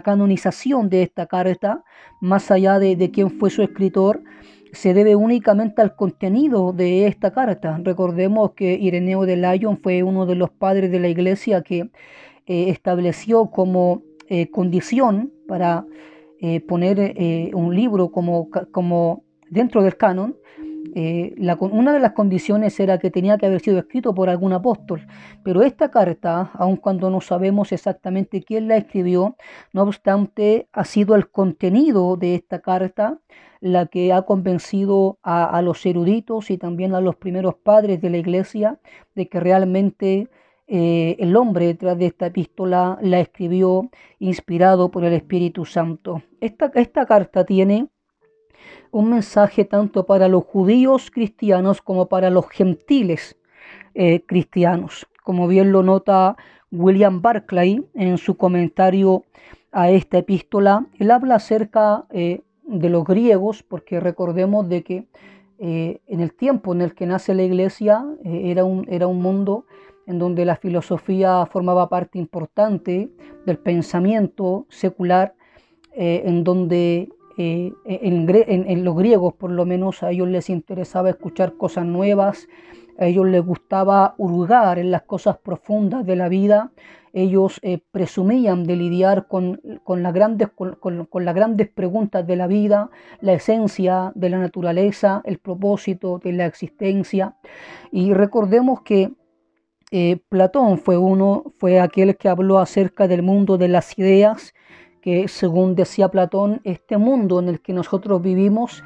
canonización 0.02 0.88
de 0.88 1.02
esta 1.02 1.26
carta, 1.26 1.84
más 2.20 2.50
allá 2.50 2.78
de, 2.78 3.10
quién 3.10 3.30
fue 3.30 3.50
su 3.50 3.62
escritor, 3.62 4.22
se 4.72 4.92
debe 4.94 5.14
únicamente 5.14 5.82
al 5.82 5.94
contenido 5.94 6.72
de 6.72 7.06
esta 7.06 7.32
carta. 7.32 7.80
Recordemos 7.82 8.52
que 8.52 8.74
Ireneo 8.74 9.24
de 9.24 9.36
Lyon 9.36 9.78
fue 9.78 10.02
uno 10.02 10.26
de 10.26 10.34
los 10.34 10.50
padres 10.50 10.90
de 10.90 11.00
la 11.00 11.08
iglesia 11.08 11.62
que 11.62 11.90
eh, 12.46 12.70
estableció 12.70 13.46
como 13.46 14.02
eh, 14.28 14.50
condición 14.50 15.32
para 15.46 15.86
poner 16.68 17.14
un 17.54 17.74
libro 17.74 18.10
como, 18.10 18.50
como 18.70 19.24
dentro 19.48 19.82
del 19.82 19.96
canon, 19.96 20.36
una 21.60 21.92
de 21.92 22.00
las 22.00 22.12
condiciones 22.12 22.78
era 22.80 22.98
que 22.98 23.10
tenía 23.10 23.38
que 23.38 23.46
haber 23.46 23.60
sido 23.60 23.78
escrito 23.78 24.14
por 24.14 24.28
algún 24.28 24.52
apóstol, 24.52 25.06
pero 25.42 25.62
esta 25.62 25.90
carta, 25.90 26.50
aun 26.54 26.76
cuando 26.76 27.10
no 27.10 27.20
sabemos 27.20 27.72
exactamente 27.72 28.42
quién 28.42 28.68
la 28.68 28.76
escribió, 28.76 29.36
no 29.72 29.82
obstante, 29.82 30.68
ha 30.72 30.84
sido 30.84 31.14
el 31.14 31.30
contenido 31.30 32.16
de 32.16 32.34
esta 32.34 32.60
carta 32.60 33.18
la 33.60 33.86
que 33.86 34.12
ha 34.12 34.22
convencido 34.22 35.18
a, 35.22 35.62
los 35.62 35.86
eruditos 35.86 36.50
y 36.50 36.58
también 36.58 36.94
a 36.94 37.00
los 37.00 37.16
primeros 37.16 37.54
padres 37.54 38.00
de 38.02 38.10
la 38.10 38.18
iglesia 38.18 38.78
de 39.14 39.26
que 39.28 39.40
realmente 39.40 40.28
eh, 40.66 41.16
el 41.18 41.34
hombre 41.34 41.68
detrás 41.68 41.96
de 41.98 42.06
esta 42.06 42.26
epístola 42.26 42.98
la 43.00 43.20
escribió 43.20 43.90
inspirado 44.18 44.90
por 44.90 45.04
el 45.04 45.14
Espíritu 45.14 45.64
Santo. 45.64 46.22
Esta, 46.42 46.70
esta 46.74 47.06
carta 47.06 47.46
tiene 47.46 47.88
un 48.94 49.10
mensaje 49.10 49.64
tanto 49.64 50.06
para 50.06 50.28
los 50.28 50.44
judíos 50.44 51.10
cristianos 51.10 51.82
como 51.82 52.06
para 52.06 52.30
los 52.30 52.48
gentiles 52.48 53.36
eh, 53.94 54.22
cristianos. 54.24 55.06
Como 55.24 55.48
bien 55.48 55.72
lo 55.72 55.82
nota 55.82 56.36
William 56.70 57.20
Barclay 57.20 57.84
en 57.94 58.18
su 58.18 58.36
comentario 58.36 59.24
a 59.72 59.90
esta 59.90 60.18
epístola, 60.18 60.86
él 60.98 61.10
habla 61.10 61.36
acerca 61.36 62.04
eh, 62.10 62.42
de 62.66 62.88
los 62.88 63.04
griegos, 63.04 63.64
porque 63.64 63.98
recordemos 63.98 64.68
de 64.68 64.84
que 64.84 65.08
eh, 65.58 66.00
en 66.06 66.20
el 66.20 66.32
tiempo 66.32 66.72
en 66.72 66.82
el 66.82 66.94
que 66.94 67.06
nace 67.06 67.34
la 67.34 67.42
iglesia 67.42 68.04
era, 68.24 68.64
un, 68.64 68.86
era 68.88 69.08
un 69.08 69.20
mundo 69.20 69.66
en 70.06 70.20
donde 70.20 70.44
la 70.44 70.54
filosofía 70.54 71.46
formaba 71.46 71.88
parte 71.88 72.18
importante 72.18 73.10
del 73.44 73.58
pensamiento 73.58 74.66
secular, 74.68 75.34
en 75.96 76.42
donde 76.42 77.08
en, 77.36 77.76
en, 77.84 78.84
los 78.84 78.96
griegos 78.96 79.34
por 79.34 79.50
lo 79.50 79.64
menos 79.66 80.02
a 80.02 80.10
ellos 80.10 80.28
les 80.28 80.50
interesaba 80.50 81.10
escuchar 81.10 81.56
cosas 81.56 81.84
nuevas, 81.84 82.48
a 82.98 83.06
ellos 83.06 83.26
les 83.26 83.44
gustaba 83.44 84.14
hurgar 84.18 84.78
en 84.78 84.90
las 84.90 85.02
cosas 85.02 85.38
profundas 85.38 86.06
de 86.06 86.16
la 86.16 86.28
vida 86.28 86.70
ellos 87.14 87.60
eh, 87.62 87.78
presumían 87.92 88.64
de 88.64 88.74
lidiar 88.74 89.28
con, 89.28 89.60
las 89.86 90.12
grandes, 90.12 90.48
con, 90.50 91.08
las 91.24 91.34
grandes 91.34 91.68
preguntas 91.68 92.26
de 92.26 92.34
la 92.34 92.48
vida, 92.48 92.90
la 93.20 93.34
esencia 93.34 94.10
de 94.16 94.30
la 94.30 94.38
naturaleza, 94.38 95.22
el 95.24 95.38
propósito 95.38 96.18
de 96.18 96.32
la 96.32 96.46
existencia. 96.46 97.36
Y 97.92 98.12
recordemos 98.12 98.82
que 98.82 99.12
eh, 99.92 100.18
Platón 100.28 100.78
fue 100.78 100.98
uno, 100.98 101.54
fue 101.58 101.78
aquel 101.78 102.16
que 102.16 102.28
habló 102.28 102.58
acerca 102.58 103.06
del 103.06 103.22
mundo 103.22 103.58
de 103.58 103.68
las 103.68 103.96
ideas, 103.96 104.52
que 105.04 105.28
según 105.28 105.74
decía 105.74 106.08
Platón, 106.08 106.62
este 106.64 106.96
mundo 106.96 107.38
en 107.38 107.50
el 107.50 107.60
que 107.60 107.74
nosotros 107.74 108.22
vivimos 108.22 108.82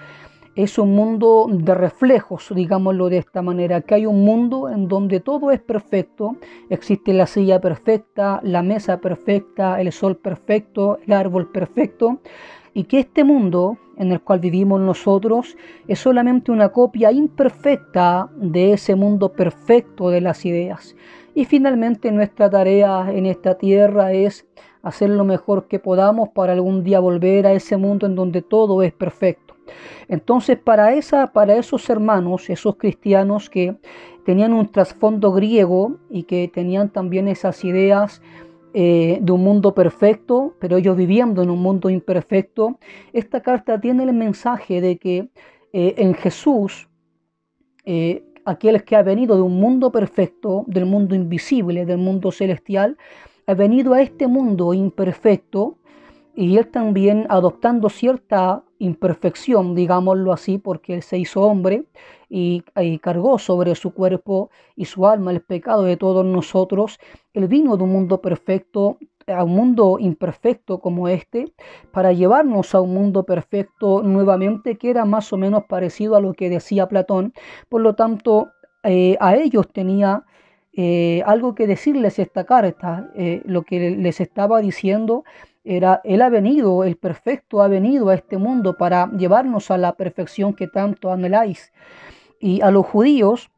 es 0.56 0.76
un 0.76 0.92
mundo 0.96 1.46
de 1.48 1.72
reflejos, 1.76 2.52
digámoslo 2.52 3.08
de 3.08 3.18
esta 3.18 3.40
manera, 3.40 3.82
que 3.82 3.94
hay 3.94 4.06
un 4.06 4.24
mundo 4.24 4.68
en 4.68 4.88
donde 4.88 5.20
todo 5.20 5.52
es 5.52 5.60
perfecto, 5.60 6.34
existe 6.70 7.12
la 7.12 7.28
silla 7.28 7.60
perfecta, 7.60 8.40
la 8.42 8.64
mesa 8.64 8.98
perfecta, 9.00 9.80
el 9.80 9.92
sol 9.92 10.16
perfecto, 10.16 10.98
el 11.06 11.12
árbol 11.12 11.52
perfecto, 11.52 12.18
y 12.74 12.84
que 12.84 12.98
este 12.98 13.22
mundo 13.22 13.78
en 13.96 14.10
el 14.10 14.20
cual 14.20 14.40
vivimos 14.40 14.80
nosotros 14.80 15.56
es 15.86 16.00
solamente 16.00 16.50
una 16.50 16.70
copia 16.70 17.12
imperfecta 17.12 18.28
de 18.34 18.72
ese 18.72 18.96
mundo 18.96 19.32
perfecto 19.32 20.10
de 20.10 20.20
las 20.20 20.44
ideas. 20.44 20.96
Y 21.36 21.44
finalmente 21.44 22.10
nuestra 22.10 22.50
tarea 22.50 23.06
en 23.12 23.24
esta 23.26 23.56
tierra 23.56 24.12
es 24.12 24.48
hacer 24.88 25.10
lo 25.10 25.24
mejor 25.24 25.68
que 25.68 25.78
podamos 25.78 26.30
para 26.30 26.54
algún 26.54 26.82
día 26.82 26.98
volver 27.00 27.46
a 27.46 27.52
ese 27.52 27.76
mundo 27.76 28.06
en 28.06 28.14
donde 28.14 28.42
todo 28.42 28.82
es 28.82 28.92
perfecto. 28.92 29.54
Entonces, 30.08 30.58
para, 30.58 30.94
esa, 30.94 31.32
para 31.32 31.56
esos 31.56 31.88
hermanos, 31.90 32.48
esos 32.48 32.76
cristianos 32.76 33.50
que 33.50 33.76
tenían 34.24 34.54
un 34.54 34.72
trasfondo 34.72 35.32
griego 35.32 35.98
y 36.10 36.22
que 36.22 36.48
tenían 36.48 36.88
también 36.90 37.28
esas 37.28 37.64
ideas 37.64 38.22
eh, 38.72 39.18
de 39.20 39.32
un 39.32 39.42
mundo 39.42 39.74
perfecto, 39.74 40.54
pero 40.58 40.78
ellos 40.78 40.96
viviendo 40.96 41.42
en 41.42 41.50
un 41.50 41.60
mundo 41.60 41.90
imperfecto, 41.90 42.78
esta 43.12 43.42
carta 43.42 43.80
tiene 43.80 44.04
el 44.04 44.14
mensaje 44.14 44.80
de 44.80 44.98
que 44.98 45.28
eh, 45.72 45.94
en 45.98 46.14
Jesús, 46.14 46.88
eh, 47.84 48.24
aquel 48.46 48.84
que 48.84 48.96
ha 48.96 49.02
venido 49.02 49.36
de 49.36 49.42
un 49.42 49.60
mundo 49.60 49.92
perfecto, 49.92 50.64
del 50.66 50.86
mundo 50.86 51.14
invisible, 51.14 51.84
del 51.84 51.98
mundo 51.98 52.32
celestial, 52.32 52.96
venido 53.54 53.94
a 53.94 54.02
este 54.02 54.26
mundo 54.26 54.74
imperfecto 54.74 55.78
y 56.34 56.56
él 56.56 56.68
también 56.68 57.26
adoptando 57.30 57.88
cierta 57.88 58.62
imperfección, 58.78 59.74
digámoslo 59.74 60.32
así, 60.32 60.58
porque 60.58 60.94
él 60.94 61.02
se 61.02 61.18
hizo 61.18 61.42
hombre 61.42 61.84
y, 62.28 62.62
cargó 63.00 63.38
sobre 63.38 63.74
su 63.74 63.92
cuerpo 63.92 64.50
y 64.76 64.84
su 64.84 65.06
alma 65.06 65.32
el 65.32 65.40
pecado 65.40 65.82
de 65.82 65.96
todos 65.96 66.24
nosotros. 66.24 67.00
Él 67.32 67.48
vino 67.48 67.76
de 67.76 67.82
un 67.82 67.90
mundo 67.90 68.20
perfecto 68.20 68.98
a 69.26 69.44
un 69.44 69.50
mundo 69.52 69.98
imperfecto 69.98 70.78
como 70.78 71.08
este, 71.08 71.52
para 71.92 72.12
llevarnos 72.12 72.74
a 72.74 72.80
un 72.80 72.94
mundo 72.94 73.24
perfecto 73.24 74.02
nuevamente, 74.02 74.78
que 74.78 74.90
era 74.90 75.04
más 75.04 75.32
o 75.32 75.36
menos 75.36 75.64
parecido 75.64 76.16
a 76.16 76.20
lo 76.20 76.32
que 76.34 76.48
decía 76.48 76.88
Platón. 76.88 77.34
Por 77.68 77.82
lo 77.82 77.94
tanto, 77.94 78.52
eh, 78.84 79.16
a 79.20 79.36
ellos 79.36 79.68
tenía 79.72 80.24
eh, 80.80 81.24
algo 81.26 81.56
que 81.56 81.66
decirles 81.66 82.20
esta 82.20 82.44
carta. 82.44 83.10
Eh, 83.16 83.42
lo 83.44 83.62
que 83.62 83.90
les 83.90 84.20
estaba 84.20 84.60
diciendo 84.60 85.24
era, 85.64 86.00
Él 86.04 86.22
ha 86.22 86.28
venido, 86.28 86.84
el 86.84 86.96
perfecto 86.96 87.62
ha 87.62 87.66
venido 87.66 88.10
a 88.10 88.14
este 88.14 88.38
mundo 88.38 88.76
para 88.76 89.10
llevarnos 89.10 89.72
a 89.72 89.76
la 89.76 89.94
perfección 89.94 90.54
que 90.54 90.68
tanto 90.68 91.10
anheláis. 91.10 91.72
Y 92.38 92.60
a 92.60 92.70
los 92.70 92.86
judíos 92.86 93.50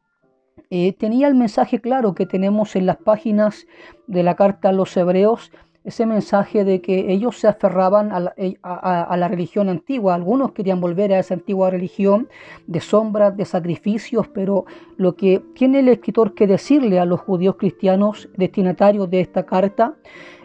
eh, 0.71 0.95
tenía 0.95 1.29
el 1.29 1.35
mensaje 1.35 1.79
claro 1.79 2.15
que 2.15 2.25
tenemos 2.25 2.75
en 2.75 2.87
las 2.87 2.97
páginas 2.97 3.67
de 4.07 4.23
la 4.23 4.35
carta 4.35 4.71
a 4.71 4.73
los 4.73 4.97
hebreos, 4.97 5.53
ese 5.85 6.05
mensaje 6.07 6.64
de 6.64 6.81
que 6.81 7.11
ellos 7.12 7.38
se 7.38 7.49
aferraban 7.49 8.12
a 8.12 8.21
la, 8.21 8.35
eh, 8.37 8.57
a 8.62 9.16
la, 9.16 9.29
religión 9.29 9.69
antigua. 9.69 10.14
Algunos 10.14 10.53
querían 10.53 10.81
volver 10.81 11.12
a 11.12 11.19
esa 11.19 11.35
antigua 11.35 11.71
religión 11.71 12.29
de 12.66 12.81
sombras, 12.81 13.37
de 13.37 13.45
sacrificios, 13.45 14.29
pero 14.29 14.66
lo 14.97 15.16
que 15.16 15.43
tiene 15.55 15.81
el 15.81 15.88
escritor 15.88 16.35
que 16.35 16.47
decirle 16.47 17.01
a 17.01 17.07
los 17.07 17.21
judíos 17.21 17.57
cristianos 17.57 18.29
destinatarios 18.37 19.09
de 19.09 19.21
esta 19.21 19.47
carta 19.47 19.95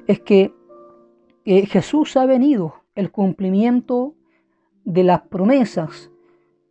es 0.08 0.20
que 0.22 0.54
Jesús 1.46 2.18
ha 2.18 2.26
venido, 2.26 2.74
el 2.96 3.12
cumplimiento 3.12 4.16
de 4.86 5.04
las 5.04 5.22
promesas 5.22 6.10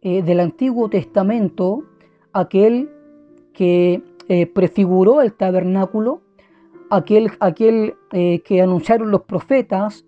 eh, 0.00 0.22
del 0.22 0.40
Antiguo 0.40 0.88
Testamento, 0.88 1.84
aquel 2.32 2.90
que 3.52 4.02
eh, 4.28 4.46
prefiguró 4.46 5.20
el 5.20 5.34
tabernáculo, 5.34 6.22
aquel, 6.90 7.30
aquel 7.40 7.94
eh, 8.12 8.40
que 8.40 8.60
anunciaron 8.60 9.10
los 9.10 9.22
profetas, 9.22 10.04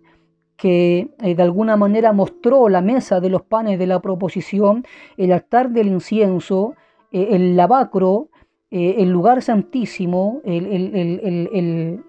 que 0.57 1.11
de 1.19 1.43
alguna 1.43 1.77
manera 1.77 2.15
mostró 2.15 2.71
la 2.71 2.81
mesa 2.81 3.21
de 3.21 3.29
los 3.29 3.43
panes 3.43 3.79
de 3.79 3.87
la 3.87 4.01
proposición, 4.01 4.87
el 5.19 5.33
altar 5.33 5.71
del 5.71 5.89
incienso, 5.89 6.75
el 7.13 7.57
lavacro, 7.57 8.31
el 8.71 9.11
lugar 9.11 9.43
santísimo, 9.43 10.41
el, 10.45 12.01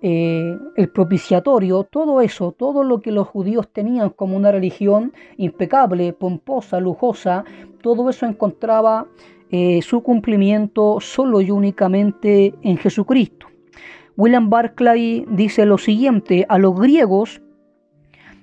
eh, 0.00 0.86
propiciatorio, 0.94 1.82
todo 1.82 2.20
eso, 2.20 2.52
todo 2.52 2.84
lo 2.84 3.00
que 3.00 3.10
los 3.10 3.26
judíos 3.26 3.68
tenían 3.72 4.10
como 4.10 4.36
una 4.36 4.52
religión 4.52 5.12
impecable, 5.36 6.12
pomposa, 6.12 6.78
lujosa, 6.78 7.44
todo 7.82 8.08
eso 8.08 8.24
encontraba 8.24 9.08
eh, 9.50 9.82
su 9.82 10.02
cumplimiento 10.04 10.98
solo 11.00 11.40
y 11.40 11.50
únicamente 11.50 12.54
en 12.62 12.76
Jesucristo. 12.76 13.47
William 14.18 14.50
Barclay 14.50 15.24
dice 15.30 15.64
lo 15.64 15.78
siguiente, 15.78 16.44
a 16.48 16.58
los 16.58 16.74
griegos, 16.74 17.40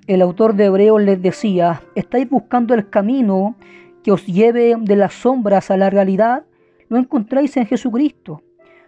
el 0.08 0.22
autor 0.22 0.56
de 0.56 0.68
Hebreos 0.68 1.02
les 1.02 1.22
decía, 1.22 1.82
estáis 1.96 2.30
buscando 2.30 2.74
el 2.74 2.90
camino 2.90 3.58
que 4.02 4.14
os 4.14 4.26
lleve 4.26 4.78
de 4.80 4.96
las 4.96 5.14
sombras 5.16 5.70
a 5.72 5.76
la 5.76 5.90
realidad, 5.90 6.46
lo 6.88 6.98
encontráis 6.98 7.58
en 7.58 7.66
Jesucristo. 7.66 8.42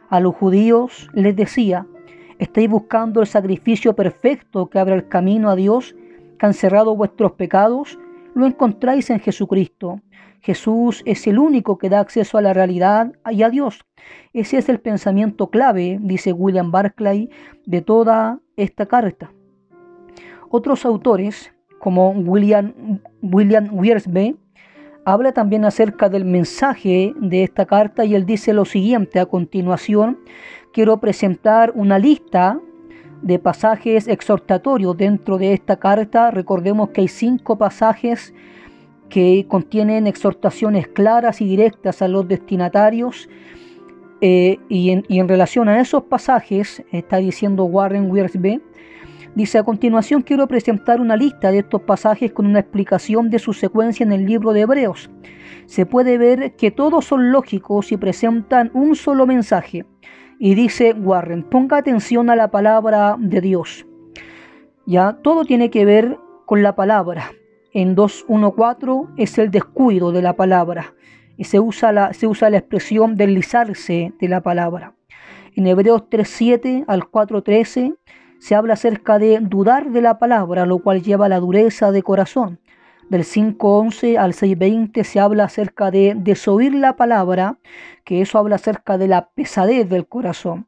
A 0.08 0.22
los 0.22 0.34
judíos 0.36 1.10
les 1.12 1.36
decía, 1.36 1.86
¿Estáis 2.40 2.70
buscando 2.70 3.20
el 3.20 3.28
sacrificio 3.28 3.94
perfecto 3.94 4.70
que 4.70 4.80
abra 4.80 4.96
el 4.96 5.10
camino 5.10 5.50
a 5.50 5.58
Dios, 5.58 5.94
que 6.40 6.54
cerrado 6.54 6.96
vuestros 6.96 7.34
pecados? 7.34 8.00
Lo 8.34 8.46
encontráis 8.46 9.10
en 9.10 9.20
Jesucristo. 9.20 10.00
Jesús 10.42 11.04
es 11.06 11.28
el 11.28 11.40
único 11.40 11.78
que 11.78 11.90
da 11.90 12.00
acceso 12.00 12.38
a 12.38 12.42
la 12.42 12.54
realidad 12.54 13.14
y 13.30 13.44
a 13.44 13.50
Dios. 13.50 13.86
Ese 14.34 14.58
es 14.58 14.70
el 14.70 14.80
pensamiento 14.80 15.50
clave, 15.50 15.98
dice 16.02 16.34
William 16.34 16.72
Barclay, 16.72 17.30
de 17.66 17.82
toda 17.82 18.40
esta 18.56 18.86
carta. 18.86 19.32
Otros 20.50 20.86
autores, 20.86 21.52
como 21.80 22.12
William, 22.12 23.00
William 23.22 23.70
Wiersbe, 23.72 24.36
habla 25.06 25.32
también 25.32 25.66
acerca 25.66 26.10
del 26.10 26.26
mensaje 26.26 27.14
de 27.20 27.44
esta 27.44 27.66
carta 27.66 28.06
y 28.06 28.16
él 28.16 28.26
dice 28.26 28.54
lo 28.54 28.66
siguiente 28.66 29.20
a 29.20 29.26
continuación 29.26 30.20
quiero 30.78 31.00
presentar 31.00 31.72
una 31.76 31.98
lista 31.98 32.60
de 33.22 33.40
pasajes 33.40 34.08
exhortatorios 34.08 34.96
dentro 34.96 35.38
de 35.38 35.54
esta 35.54 35.78
carta. 35.78 36.30
Recordemos 36.30 36.90
que 36.90 37.02
hay 37.02 37.08
cinco 37.08 37.58
pasajes 37.58 38.34
que 39.10 39.46
contienen 39.48 40.08
exhortaciones 40.08 40.88
claras 40.88 41.42
y 41.42 41.46
directas 41.46 42.02
a 42.02 42.08
los 42.08 42.28
destinatarios. 42.28 43.30
Eh, 44.22 44.58
y, 44.68 44.90
en, 44.90 45.28
relación 45.28 45.70
a 45.70 45.80
esos 45.80 46.04
pasajes, 46.04 46.84
está 46.92 47.18
diciendo 47.18 47.66
Warren 47.66 48.10
Wiersbe, 48.10 48.62
dice 49.36 49.60
a 49.60 49.64
continuación 49.64 50.24
quiero 50.24 50.48
presentar 50.48 51.00
una 51.00 51.16
lista 51.16 51.52
de 51.52 51.60
estos 51.60 51.84
pasajes 51.84 52.32
con 52.32 52.48
una 52.48 52.60
explicación 52.60 53.30
de 53.30 53.38
su 53.38 53.54
secuencia 53.54 54.04
en 54.04 54.12
el 54.12 54.26
libro 54.26 54.54
de 54.54 54.62
Hebreos. 54.62 55.12
Se 55.68 55.86
puede 55.86 56.18
ver 56.18 56.56
que 56.56 56.72
todos 56.72 57.06
son 57.06 57.32
lógicos 57.32 57.92
y 57.92 57.98
presentan 57.98 58.72
un 58.74 58.96
solo 58.96 59.28
mensaje. 59.28 59.86
Y 60.40 60.56
dice 60.56 60.94
Warren, 60.94 61.44
ponga 61.44 61.78
atención 61.78 62.30
a 62.30 62.36
la 62.36 62.50
palabra 62.50 63.18
de 63.20 63.42
Dios. 63.42 63.86
Ya, 64.86 65.14
todo 65.22 65.46
tiene 65.46 65.70
que 65.70 65.86
ver 65.86 66.18
con 66.46 66.64
la 66.64 66.76
palabra 66.76 67.32
en 67.78 67.96
2.1.4 67.96 69.14
es 69.18 69.38
el 69.38 69.52
descuido 69.52 70.12
de 70.12 70.24
la 70.24 70.36
palabra 70.36 70.96
y 71.38 71.44
se 71.44 71.60
usa 71.60 71.92
la, 71.92 72.12
se 72.12 72.26
usa 72.26 72.50
la 72.50 72.58
expresión 72.58 73.18
deslizarse 73.18 74.14
de 74.20 74.28
la 74.28 74.42
palabra. 74.42 74.96
En 75.56 75.68
Hebreos 75.68 76.06
3.7 76.10 76.86
al 76.88 77.02
4.13 77.02 77.96
se 78.40 78.56
habla 78.56 78.74
acerca 78.74 79.20
de 79.20 79.38
dudar 79.42 79.92
de 79.92 80.02
la 80.02 80.18
palabra, 80.18 80.66
lo 80.66 80.80
cual 80.80 81.04
lleva 81.04 81.28
a 81.28 81.30
la 81.30 81.40
dureza 81.40 81.92
de 81.92 82.02
corazón. 82.02 82.60
Del 83.12 83.22
5.11 83.22 84.18
al 84.18 84.34
6.20 84.34 85.04
se 85.04 85.20
habla 85.20 85.44
acerca 85.44 85.92
de 85.92 86.16
desoír 86.18 86.74
la 86.74 86.96
palabra, 86.96 87.60
que 88.04 88.22
eso 88.22 88.40
habla 88.40 88.56
acerca 88.56 88.98
de 88.98 89.08
la 89.08 89.30
pesadez 89.30 89.88
del 89.88 90.08
corazón. 90.08 90.66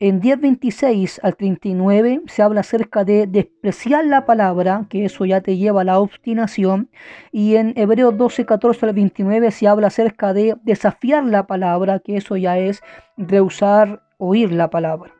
En 0.00 0.20
10.26 0.20 1.18
al 1.24 1.34
39 1.34 2.22
se 2.26 2.42
habla 2.42 2.60
acerca 2.60 3.02
de 3.02 3.26
despreciar 3.26 4.04
la 4.04 4.26
palabra, 4.26 4.86
que 4.88 5.04
eso 5.04 5.24
ya 5.24 5.40
te 5.40 5.56
lleva 5.56 5.80
a 5.80 5.84
la 5.84 5.98
obstinación. 5.98 6.88
Y 7.32 7.56
en 7.56 7.72
Hebreos 7.76 8.14
12.14 8.14 8.84
al 8.84 8.94
29 8.94 9.50
se 9.50 9.66
habla 9.66 9.88
acerca 9.88 10.32
de 10.32 10.54
desafiar 10.62 11.24
la 11.24 11.48
palabra, 11.48 11.98
que 11.98 12.16
eso 12.16 12.36
ya 12.36 12.58
es 12.58 12.80
rehusar 13.16 14.04
oír 14.18 14.52
la 14.52 14.70
palabra. 14.70 15.12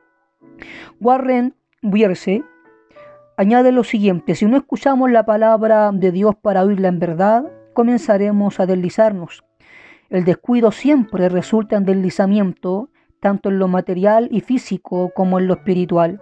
Warren 1.01 1.57
Bierce 1.83 2.45
añade 3.37 3.73
lo 3.73 3.83
siguiente, 3.83 4.37
si 4.37 4.47
no 4.47 4.57
escuchamos 4.57 5.11
la 5.11 5.27
palabra 5.27 5.91
de 5.93 6.13
Dios 6.13 6.37
para 6.37 6.63
oírla 6.63 6.87
en 6.87 7.01
verdad, 7.01 7.45
comenzaremos 7.73 8.61
a 8.61 8.67
deslizarnos. 8.67 9.45
El 10.09 10.25
descuido 10.25 10.71
siempre 10.71 11.29
resulta 11.29 11.77
en 11.77 11.85
deslizamiento 11.85 12.91
tanto 13.21 13.49
en 13.49 13.59
lo 13.59 13.69
material 13.69 14.29
y 14.31 14.41
físico 14.41 15.13
como 15.15 15.39
en 15.39 15.47
lo 15.47 15.55
espiritual. 15.55 16.21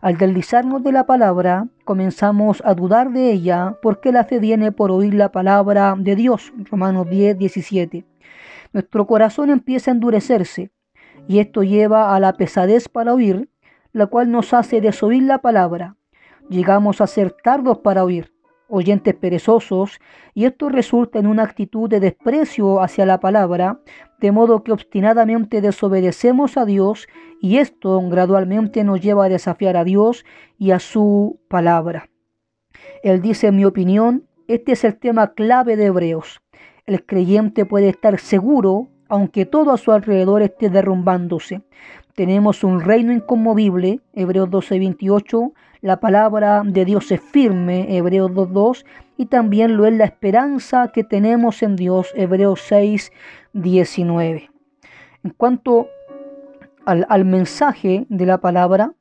Al 0.00 0.16
deslizarnos 0.16 0.82
de 0.82 0.92
la 0.92 1.06
palabra, 1.06 1.68
comenzamos 1.84 2.62
a 2.64 2.74
dudar 2.74 3.12
de 3.12 3.30
ella 3.30 3.76
porque 3.82 4.10
la 4.10 4.24
fe 4.24 4.40
viene 4.40 4.72
por 4.72 4.90
oír 4.90 5.14
la 5.14 5.30
palabra 5.30 5.94
de 5.96 6.16
Dios. 6.16 6.52
Romanos 6.70 7.08
10, 7.08 7.38
17. 7.38 8.04
Nuestro 8.72 9.06
corazón 9.06 9.50
empieza 9.50 9.90
a 9.90 9.94
endurecerse 9.94 10.72
y 11.28 11.38
esto 11.38 11.62
lleva 11.62 12.16
a 12.16 12.20
la 12.20 12.32
pesadez 12.32 12.88
para 12.88 13.14
oír, 13.14 13.48
la 13.92 14.06
cual 14.06 14.30
nos 14.30 14.52
hace 14.54 14.80
desoír 14.80 15.22
la 15.22 15.38
palabra. 15.38 15.96
Llegamos 16.48 17.00
a 17.00 17.06
ser 17.06 17.36
tardos 17.42 17.78
para 17.78 18.02
oír 18.02 18.31
oyentes 18.72 19.14
perezosos, 19.14 20.00
y 20.34 20.46
esto 20.46 20.70
resulta 20.70 21.18
en 21.18 21.26
una 21.26 21.42
actitud 21.42 21.88
de 21.90 22.00
desprecio 22.00 22.80
hacia 22.82 23.04
la 23.04 23.20
palabra, 23.20 23.80
de 24.18 24.32
modo 24.32 24.64
que 24.64 24.72
obstinadamente 24.72 25.60
desobedecemos 25.60 26.56
a 26.56 26.64
Dios 26.64 27.06
y 27.40 27.58
esto 27.58 28.00
gradualmente 28.08 28.82
nos 28.82 29.00
lleva 29.00 29.26
a 29.26 29.28
desafiar 29.28 29.76
a 29.76 29.84
Dios 29.84 30.24
y 30.58 30.70
a 30.70 30.78
su 30.78 31.40
palabra. 31.48 32.08
Él 33.02 33.20
dice, 33.20 33.48
en 33.48 33.56
mi 33.56 33.64
opinión, 33.64 34.24
este 34.48 34.72
es 34.72 34.84
el 34.84 34.96
tema 34.96 35.34
clave 35.34 35.76
de 35.76 35.86
Hebreos. 35.86 36.40
El 36.86 37.04
creyente 37.04 37.66
puede 37.66 37.90
estar 37.90 38.18
seguro 38.18 38.88
aunque 39.12 39.44
todo 39.44 39.72
a 39.72 39.76
su 39.76 39.92
alrededor 39.92 40.40
esté 40.40 40.70
derrumbándose. 40.70 41.60
Tenemos 42.14 42.64
un 42.64 42.80
reino 42.80 43.12
inconmovible, 43.12 44.00
Hebreos 44.14 44.48
12:28, 44.48 45.52
la 45.82 45.98
palabra 45.98 46.62
de 46.64 46.84
Dios 46.84 47.10
es 47.10 47.20
firme, 47.20 47.96
Hebreos 47.96 48.30
2.2, 48.30 48.84
y 49.16 49.26
también 49.26 49.76
lo 49.76 49.84
es 49.84 49.92
la 49.92 50.04
esperanza 50.04 50.92
que 50.94 51.02
tenemos 51.02 51.60
en 51.64 51.74
Dios, 51.74 52.12
Hebreos 52.14 52.60
6.19. 52.70 54.48
En 55.24 55.30
cuanto 55.36 55.88
al, 56.86 57.24
mensaje 57.24 58.06
de 58.08 58.26
la 58.26 58.38
palabra, 58.38 58.92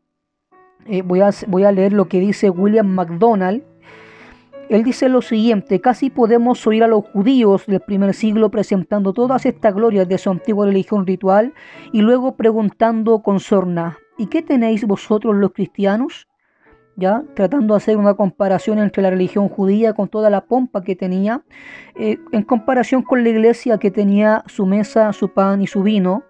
eh, 0.88 1.04
voy, 1.04 1.22
a, 1.22 1.30
voy 1.48 1.66
a 1.66 1.72
leer 1.72 1.94
lo 1.94 2.08
que 2.08 2.20
dice 2.20 2.50
William 2.50 2.88
MacDonald. 2.88 3.64
Él 4.70 4.84
dice 4.84 5.08
lo 5.08 5.22
siguiente, 5.22 5.82
casi 5.82 6.10
podemos 6.10 6.66
oír 6.66 6.84
a 6.84 6.88
los 6.88 7.06
judíos 7.06 7.68
del 7.68 7.82
primer 7.82 8.16
siglo 8.16 8.50
presentando 8.50 9.14
todas 9.14 9.46
estas 9.46 9.76
glorias 9.76 10.08
de 10.08 10.18
su 10.18 10.32
antigua 10.32 10.66
religión 10.66 11.06
ritual 11.06 11.54
y 11.92 12.02
luego 12.02 12.36
preguntando 12.36 13.22
con 13.22 13.40
sorna, 13.40 14.00
¿y 14.18 14.28
qué 14.28 14.42
tenéis 14.42 14.88
vosotros 14.88 15.36
los 15.36 15.52
cristianos? 15.52 16.28
¿Ya? 16.96 17.24
tratando 17.36 17.74
de 17.74 17.78
hacer 17.78 17.98
una 17.98 18.14
comparación 18.14 18.80
entre 18.80 19.04
la 19.04 19.10
religión 19.10 19.50
judía 19.50 19.94
con 19.94 20.08
toda 20.08 20.30
la 20.30 20.42
pompa 20.42 20.84
que 20.84 20.96
tenía, 20.96 21.44
eh, 21.96 22.18
en 22.32 22.44
comparación 22.44 23.02
con 23.02 23.24
la 23.24 23.30
iglesia 23.30 23.78
que 23.78 23.92
tenía 23.92 24.44
su 24.48 24.66
mesa, 24.66 25.14
su 25.14 25.30
pan 25.30 25.62
y 25.62 25.68
su 25.68 25.84
vino. 25.84 26.24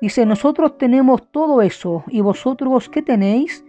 Dice, 0.00 0.26
nosotros 0.26 0.78
tenemos 0.78 1.30
todo 1.30 1.62
eso, 1.62 2.04
y 2.08 2.20
vosotros 2.20 2.88
¿qué 2.88 3.02
tenéis? 3.02 3.64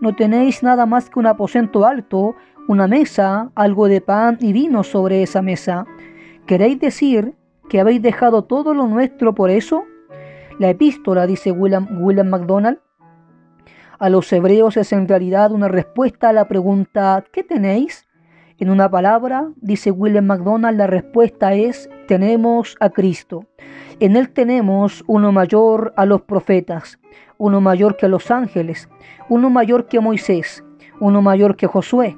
No 0.00 0.14
tenéis 0.14 0.62
nada 0.62 0.86
más 0.86 1.08
que 1.08 1.18
un 1.18 1.26
aposento 1.26 1.86
alto, 1.86 2.34
una 2.68 2.86
mesa, 2.86 3.50
algo 3.54 3.88
de 3.88 4.00
pan 4.00 4.38
y 4.40 4.52
vino 4.52 4.82
sobre 4.82 5.22
esa 5.22 5.42
mesa. 5.42 5.86
¿Queréis 6.46 6.80
decir 6.80 7.34
que 7.68 7.80
habéis 7.80 8.02
dejado 8.02 8.44
todo 8.44 8.74
lo 8.74 8.86
nuestro 8.86 9.34
por 9.34 9.50
eso? 9.50 9.84
La 10.58 10.70
epístola, 10.70 11.26
dice 11.26 11.52
William, 11.52 11.88
William 12.00 12.28
MacDonald, 12.28 12.78
a 13.98 14.08
los 14.08 14.32
hebreos 14.32 14.76
es 14.76 14.92
en 14.92 15.08
realidad 15.08 15.52
una 15.52 15.68
respuesta 15.68 16.28
a 16.28 16.32
la 16.32 16.48
pregunta 16.48 17.24
¿qué 17.32 17.42
tenéis? 17.42 18.06
En 18.58 18.70
una 18.70 18.88
palabra, 18.88 19.50
dice 19.56 19.90
William 19.90 20.26
MacDonald, 20.26 20.78
la 20.78 20.86
respuesta 20.86 21.54
es 21.54 21.90
tenemos 22.06 22.76
a 22.78 22.90
Cristo. 22.90 23.46
En 23.98 24.14
Él 24.16 24.30
tenemos 24.30 25.02
uno 25.08 25.32
mayor 25.32 25.92
a 25.96 26.06
los 26.06 26.22
profetas, 26.22 27.00
uno 27.36 27.60
mayor 27.60 27.96
que 27.96 28.08
los 28.08 28.30
ángeles, 28.30 28.88
uno 29.28 29.50
mayor 29.50 29.86
que 29.86 29.98
Moisés, 29.98 30.64
uno 31.00 31.20
mayor 31.20 31.56
que 31.56 31.66
Josué, 31.66 32.16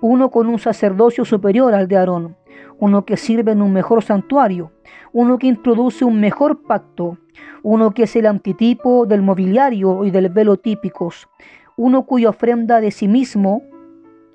uno 0.00 0.30
con 0.30 0.48
un 0.48 0.58
sacerdocio 0.58 1.24
superior 1.24 1.74
al 1.74 1.86
de 1.86 1.96
Aarón, 1.96 2.36
uno 2.78 3.04
que 3.04 3.16
sirve 3.16 3.52
en 3.52 3.62
un 3.62 3.72
mejor 3.72 4.02
santuario, 4.02 4.72
uno 5.12 5.38
que 5.38 5.46
introduce 5.46 6.04
un 6.04 6.20
mejor 6.20 6.62
pacto, 6.62 7.18
uno 7.62 7.92
que 7.92 8.04
es 8.04 8.16
el 8.16 8.26
antitipo 8.26 9.06
del 9.06 9.22
mobiliario 9.22 10.04
y 10.04 10.10
del 10.10 10.28
velo 10.28 10.56
típicos, 10.56 11.28
uno 11.76 12.06
cuya 12.06 12.30
ofrenda 12.30 12.80
de 12.80 12.90
sí 12.90 13.08
mismo, 13.08 13.62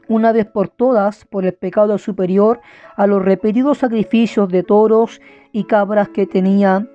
una 0.07 0.31
vez 0.31 0.45
por 0.45 0.67
todas, 0.67 1.25
por 1.25 1.45
el 1.45 1.53
pecado 1.53 1.97
superior 1.97 2.59
a 2.95 3.07
los 3.07 3.23
repetidos 3.23 3.79
sacrificios 3.79 4.49
de 4.49 4.63
toros 4.63 5.21
y 5.51 5.63
cabras 5.63 6.09
que 6.09 6.25
tenía 6.25 6.87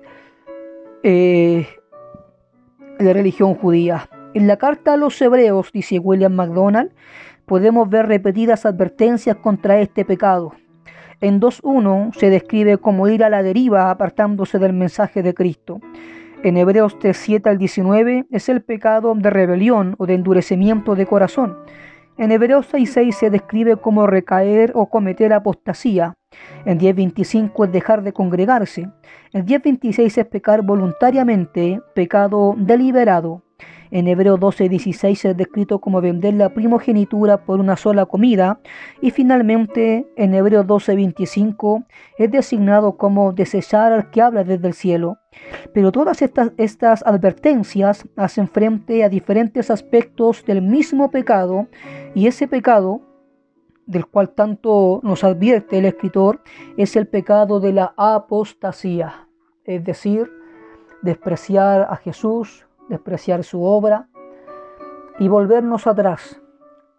eh, 1.03 1.67
la 2.99 3.13
religión 3.13 3.55
judía. 3.55 4.09
En 4.35 4.47
la 4.47 4.57
carta 4.57 4.93
a 4.93 4.97
los 4.97 5.19
hebreos, 5.21 5.71
dice 5.71 5.97
William 5.97 6.33
MacDonald, 6.33 6.91
podemos 7.45 7.89
ver 7.89 8.05
repetidas 8.05 8.65
advertencias 8.65 9.37
contra 9.37 9.79
este 9.79 10.05
pecado. 10.05 10.53
En 11.21 11.41
2.1 11.41 12.13
se 12.13 12.29
describe 12.29 12.77
como 12.77 13.09
ir 13.09 13.25
a 13.25 13.29
la 13.29 13.43
deriva 13.43 13.91
apartándose 13.91 14.57
del 14.57 14.71
mensaje 14.71 15.21
de 15.21 15.33
Cristo. 15.33 15.81
En 16.43 16.55
Hebreos 16.55 16.97
3.7 16.97 17.49
al 17.49 17.57
19 17.57 18.27
es 18.31 18.47
el 18.47 18.61
pecado 18.61 19.13
de 19.15 19.29
rebelión 19.29 19.95
o 19.97 20.05
de 20.05 20.13
endurecimiento 20.13 20.95
de 20.95 21.05
corazón. 21.05 21.57
En 22.17 22.31
Hebreos 22.31 22.71
6.6 22.71 23.11
se 23.11 23.29
describe 23.29 23.75
como 23.75 24.07
recaer 24.07 24.71
o 24.75 24.89
cometer 24.89 25.33
apostasía. 25.33 26.15
En 26.63 26.79
10.25 26.79 27.65
es 27.65 27.71
dejar 27.73 28.01
de 28.01 28.13
congregarse. 28.13 28.89
En 29.33 29.45
10.26 29.45 30.17
es 30.17 30.25
pecar 30.25 30.61
voluntariamente, 30.61 31.81
pecado 31.93 32.55
deliberado. 32.57 33.43
En 33.91 34.07
Hebreo 34.07 34.37
12:16 34.37 35.25
es 35.25 35.37
descrito 35.37 35.79
como 35.79 36.01
vender 36.01 36.35
la 36.35 36.53
primogenitura 36.53 37.45
por 37.45 37.59
una 37.59 37.75
sola 37.75 38.05
comida. 38.05 38.59
Y 39.01 39.11
finalmente 39.11 40.07
en 40.15 40.33
Hebreo 40.33 40.63
12:25 40.63 41.85
es 42.17 42.31
designado 42.31 42.97
como 42.97 43.33
desechar 43.33 43.91
al 43.91 44.11
que 44.11 44.21
habla 44.21 44.43
desde 44.43 44.67
el 44.67 44.73
cielo. 44.73 45.17
Pero 45.73 45.91
todas 45.91 46.21
estas, 46.21 46.51
estas 46.57 47.03
advertencias 47.05 48.07
hacen 48.15 48.47
frente 48.47 49.03
a 49.03 49.09
diferentes 49.09 49.71
aspectos 49.71 50.45
del 50.45 50.61
mismo 50.61 51.09
pecado 51.09 51.67
y 52.13 52.27
ese 52.27 52.47
pecado 52.47 53.01
del 53.89 54.05
cual 54.05 54.29
tanto 54.29 54.99
nos 55.01 55.23
advierte 55.23 55.79
el 55.79 55.85
escritor 55.85 56.41
es 56.77 56.95
el 56.95 57.07
pecado 57.07 57.59
de 57.59 57.73
la 57.73 57.95
apostasía, 57.97 59.27
es 59.63 59.83
decir, 59.83 60.29
despreciar 61.01 61.87
a 61.89 61.95
Jesús, 61.95 62.68
despreciar 62.89 63.43
su 63.43 63.63
obra, 63.63 64.09
y 65.19 65.27
volvernos 65.27 65.85
atrás 65.85 66.41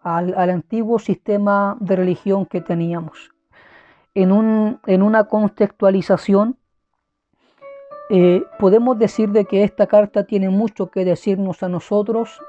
al, 0.03 0.49
antiguo 0.49 0.99
sistema 0.99 1.75
de 1.79 1.95
religión 1.95 2.45
que 2.45 2.61
teníamos. 2.61 3.31
En, 4.13 4.31
un, 4.31 4.79
en 4.85 5.01
una 5.01 5.25
contextualización, 5.25 6.57
eh, 8.09 8.43
podemos 8.59 8.97
decir 8.99 9.29
de 9.29 9.45
que 9.45 9.63
esta 9.63 9.87
carta 9.87 10.25
tiene 10.25 10.49
mucho 10.49 10.91
que 10.91 11.05
decirnos 11.05 11.63
a 11.63 11.69
nosotros. 11.69 12.41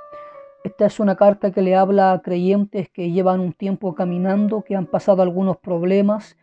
Esta 0.65 0.87
es 0.87 1.01
una 1.01 1.17
carta 1.17 1.53
que 1.53 1.63
le 1.63 1.77
habla 1.77 2.13
a 2.13 2.21
creyentes 2.21 2.89
que 2.91 3.11
llevan 3.11 3.41
un 3.41 3.53
tiempo 3.53 3.95
caminando, 3.95 4.63
que 4.63 4.77
han 4.77 4.87
pasado 4.87 5.23
algunos 5.23 5.57
problemas, 5.59 6.37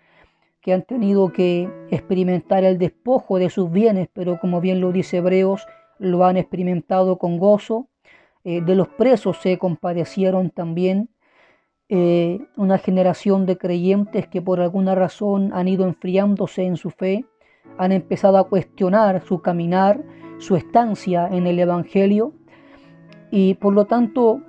que 0.62 0.74
han 0.74 0.84
tenido 0.84 1.32
que 1.32 1.70
experimentar 1.90 2.64
el 2.64 2.78
despojo 2.78 3.40
de 3.40 3.50
sus 3.50 3.72
bienes, 3.72 4.10
pero 4.14 4.40
como 4.40 4.62
bien 4.62 4.82
lo 4.82 4.92
dice 4.92 5.18
Hebreos, 5.18 5.66
lo 6.00 6.26
han 6.26 6.38
experimentado 6.38 7.18
con 7.18 7.38
gozo. 7.38 7.88
Eh, 8.44 8.62
de 8.62 8.76
los 8.76 8.88
presos 8.88 9.38
se 9.38 9.58
compadecieron 9.58 10.50
también. 10.50 11.10
Eh, 11.90 12.40
una 12.56 12.78
generación 12.78 13.46
de 13.46 13.58
creyentes 13.58 14.28
que 14.28 14.42
por 14.42 14.60
alguna 14.60 14.96
razón 14.96 15.52
han 15.54 15.68
ido 15.68 15.86
enfriándose 15.86 16.64
en 16.64 16.78
su 16.78 16.92
fe, 16.92 17.26
han 17.80 17.92
empezado 17.92 18.38
a 18.38 18.48
cuestionar 18.48 19.24
su 19.26 19.42
caminar, 19.42 20.04
su 20.38 20.56
estancia 20.56 21.28
en 21.32 21.48
el 21.48 21.58
Evangelio 21.58 22.34
y 23.32 23.56
por 23.56 23.74
lo 23.74 23.86
tanto 23.86 24.42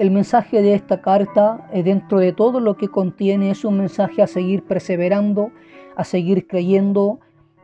el 0.00 0.10
mensaje 0.10 0.62
de 0.62 0.74
esta 0.74 1.02
carta, 1.02 1.68
eh, 1.72 1.82
dentro 1.82 2.18
de 2.18 2.32
todo 2.32 2.58
lo 2.58 2.76
que 2.76 2.88
contiene, 2.88 3.50
es 3.50 3.64
un 3.66 3.76
mensaje 3.78 4.22
a 4.22 4.26
seguir 4.26 4.64
perseverando, 4.64 5.52
a 5.94 6.04
seguir 6.04 6.46
creyendo, 6.46 7.20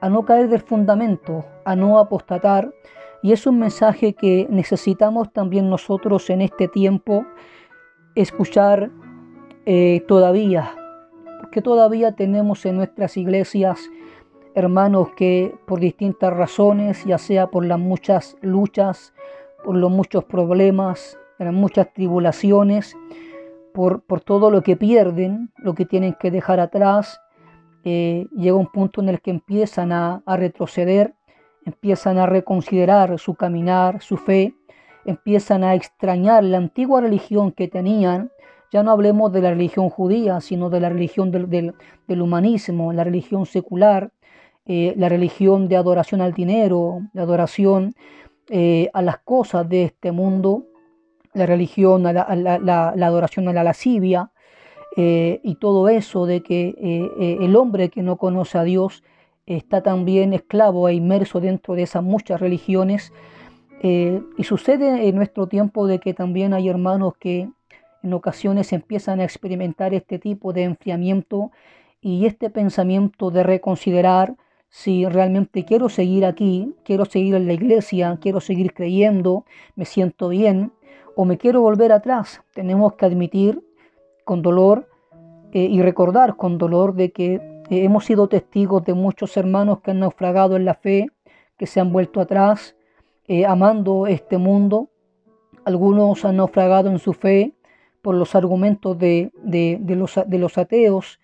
a 0.07 0.09
no 0.09 0.25
caer 0.25 0.49
del 0.49 0.61
fundamento, 0.61 1.45
a 1.65 1.75
no 1.75 1.99
apostatar. 1.99 2.73
Y 3.23 3.33
es 3.33 3.45
un 3.45 3.59
mensaje 3.59 4.13
que 4.13 4.47
necesitamos 4.49 5.33
también 5.33 5.69
nosotros 5.69 6.31
en 6.31 6.43
este 6.43 6.69
tiempo 6.69 7.27
escuchar 8.15 8.93
eh, 9.65 10.05
todavía, 10.07 10.71
porque 11.41 11.61
todavía 11.61 12.13
tenemos 12.13 12.65
en 12.67 12.77
nuestras 12.77 13.17
iglesias 13.17 13.81
hermanos 14.55 15.09
que 15.17 15.53
por 15.67 15.81
distintas 15.81 16.33
razones, 16.33 17.05
ya 17.05 17.19
sea 17.19 17.49
por 17.49 17.67
las 17.67 17.81
muchas 17.81 18.37
luchas, 18.43 19.13
por 19.65 19.77
los 19.77 19.91
muchos 19.91 20.23
problemas, 20.23 21.19
eran 21.41 21.57
muchas 21.57 21.93
tribulaciones, 21.93 22.97
por, 23.75 24.03
todo 24.25 24.53
lo 24.53 24.63
que 24.63 24.77
pierden, 24.77 25.51
lo 25.57 25.75
que 25.75 25.85
tienen 25.85 26.15
que 26.15 26.31
dejar 26.31 26.61
atrás. 26.61 27.21
Eh, 27.89 28.27
llega 28.33 28.57
un 28.57 28.67
punto 28.67 29.01
en 29.01 29.09
el 29.09 29.21
que 29.21 29.31
empiezan 29.31 29.93
a, 29.93 30.21
retroceder, 30.27 31.15
empiezan 31.65 32.19
a 32.19 32.27
reconsiderar 32.27 33.17
su 33.21 33.37
caminar, 33.37 34.03
su 34.03 34.17
fe, 34.17 34.57
empiezan 35.05 35.63
a 35.63 35.77
extrañar 35.77 36.43
la 36.43 36.57
antigua 36.57 37.01
religión 37.01 37.53
que 37.53 37.69
tenían. 37.69 38.33
Ya 38.73 38.83
no 38.83 38.91
hablemos 38.91 39.33
de 39.33 39.41
la 39.41 39.51
religión 39.51 39.89
judía, 39.89 40.41
sino 40.41 40.69
de 40.69 40.81
la 40.81 40.89
religión 40.89 41.31
del, 41.31 41.75
humanismo, 42.21 42.93
la 42.93 43.05
religión 43.05 43.47
secular, 43.47 44.11
eh, 44.65 44.93
la 44.97 45.09
religión 45.09 45.69
de 45.69 45.77
adoración 45.77 46.21
al 46.21 46.33
dinero, 46.33 47.03
de 47.13 47.21
adoración 47.21 47.95
eh, 48.51 48.91
a 48.95 49.01
las 49.01 49.19
cosas 49.19 49.69
de 49.69 49.85
este 49.85 50.11
mundo 50.11 50.65
la 51.35 51.47
religión, 51.47 52.03
la, 52.03 52.89
adoración 53.07 53.47
a 53.47 53.53
la 53.53 53.63
lascivia 53.63 54.33
eh, 54.97 55.41
y 55.43 55.57
todo 55.57 55.89
eso 55.91 56.25
de 56.25 56.43
que 56.43 56.69
eh, 56.69 57.11
eh, 57.21 57.39
el 57.41 57.55
hombre 57.55 57.91
que 57.91 58.03
no 58.03 58.17
conoce 58.17 58.57
a 58.57 58.63
Dios 58.65 59.05
está 59.45 59.83
también 59.83 60.33
esclavo 60.33 60.89
e 60.89 60.95
inmerso 60.95 61.41
dentro 61.41 61.75
de 61.75 61.83
esas 61.83 62.03
muchas 62.03 62.41
religiones. 62.41 63.13
y 63.83 64.45
sucede 64.45 65.07
en 65.07 65.15
nuestro 65.15 65.47
tiempo 65.47 65.87
de 65.87 66.01
que 66.01 66.15
también 66.15 66.55
hay 66.55 66.69
hermanos 66.69 67.13
que 67.21 67.49
en 68.03 68.13
ocasiones 68.15 68.73
empiezan 68.73 69.21
a 69.21 69.25
experimentar 69.25 69.93
este 69.95 70.19
tipo 70.19 70.53
de 70.53 70.65
enfriamiento 70.65 71.53
y 72.01 72.27
este 72.27 72.51
pensamiento 72.51 73.31
de 73.31 73.43
reconsiderar 73.43 74.35
si 74.71 75.05
realmente 75.07 75.65
quiero 75.65 75.89
seguir 75.89 76.25
aquí, 76.25 76.75
quiero 76.85 77.05
seguir 77.05 77.35
en 77.35 77.47
la 77.47 77.53
iglesia, 77.53 78.19
quiero 78.21 78.41
seguir 78.41 78.73
creyendo, 78.75 79.45
me 79.77 79.85
siento 79.85 80.31
bien, 80.31 80.73
o 81.15 81.25
me 81.25 81.39
quiero 81.39 81.61
volver 81.61 81.93
atrás. 81.93 82.43
Tenemos 82.55 82.95
que 82.95 83.07
admitir 83.07 83.66
con 84.27 84.43
dolor 84.43 84.89
eh, 85.53 85.69
y 85.71 85.81
recordar 85.81 86.37
con 86.37 86.59
dolor 86.59 86.95
de 86.95 87.13
que 87.13 87.35
eh, 87.35 87.41
hemos 87.71 88.05
sido 88.05 88.29
testigos 88.29 88.85
de 88.85 88.93
muchos 88.93 89.37
hermanos 89.37 89.81
que 89.81 89.93
han 89.93 90.01
naufragado 90.01 90.57
en 90.57 90.65
la 90.65 90.75
fe, 90.75 91.07
que 91.57 91.67
se 91.67 91.81
han 91.81 91.93
vuelto 91.93 92.21
atrás, 92.21 92.77
eh, 93.29 93.47
amando 93.47 94.09
este 94.09 94.37
mundo. 94.37 94.91
Algunos 95.65 96.25
han 96.25 96.37
naufragado 96.37 96.91
en 96.91 96.99
su 96.99 97.13
fe 97.13 97.55
por 98.03 98.17
los 98.17 98.35
argumentos 98.35 98.99
de, 98.99 99.31
los, 99.87 100.21
de 100.27 100.39
los, 100.39 100.59
ateos, 100.59 101.19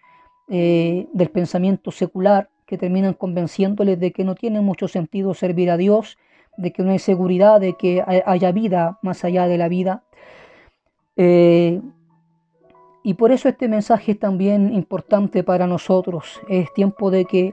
del 0.48 1.30
pensamiento 1.32 1.90
secular, 1.90 2.48
que 2.66 2.78
terminan 2.78 3.14
convenciéndoles 3.14 4.00
de 4.00 4.12
que 4.12 4.24
no 4.24 4.34
tiene 4.34 4.60
mucho 4.60 4.88
sentido 4.88 5.34
servir 5.34 5.70
a 5.70 5.76
Dios 5.76 6.18
de 6.56 6.72
que 6.72 6.82
no 6.82 6.90
hay 6.90 6.98
seguridad 6.98 7.60
de 7.60 7.74
que 7.74 8.02
haya 8.26 8.52
vida 8.52 8.98
más 9.02 9.24
allá 9.24 9.46
de 9.46 9.58
la 9.58 9.68
vida. 9.68 10.02
Y 13.02 13.14
por 13.14 13.32
eso 13.32 13.48
este 13.48 13.68
mensaje 13.68 14.12
es 14.12 14.18
también 14.18 14.72
importante 14.72 15.42
para 15.42 15.66
nosotros. 15.66 16.40
Es 16.48 16.72
tiempo 16.72 17.10
de 17.10 17.24
que 17.24 17.52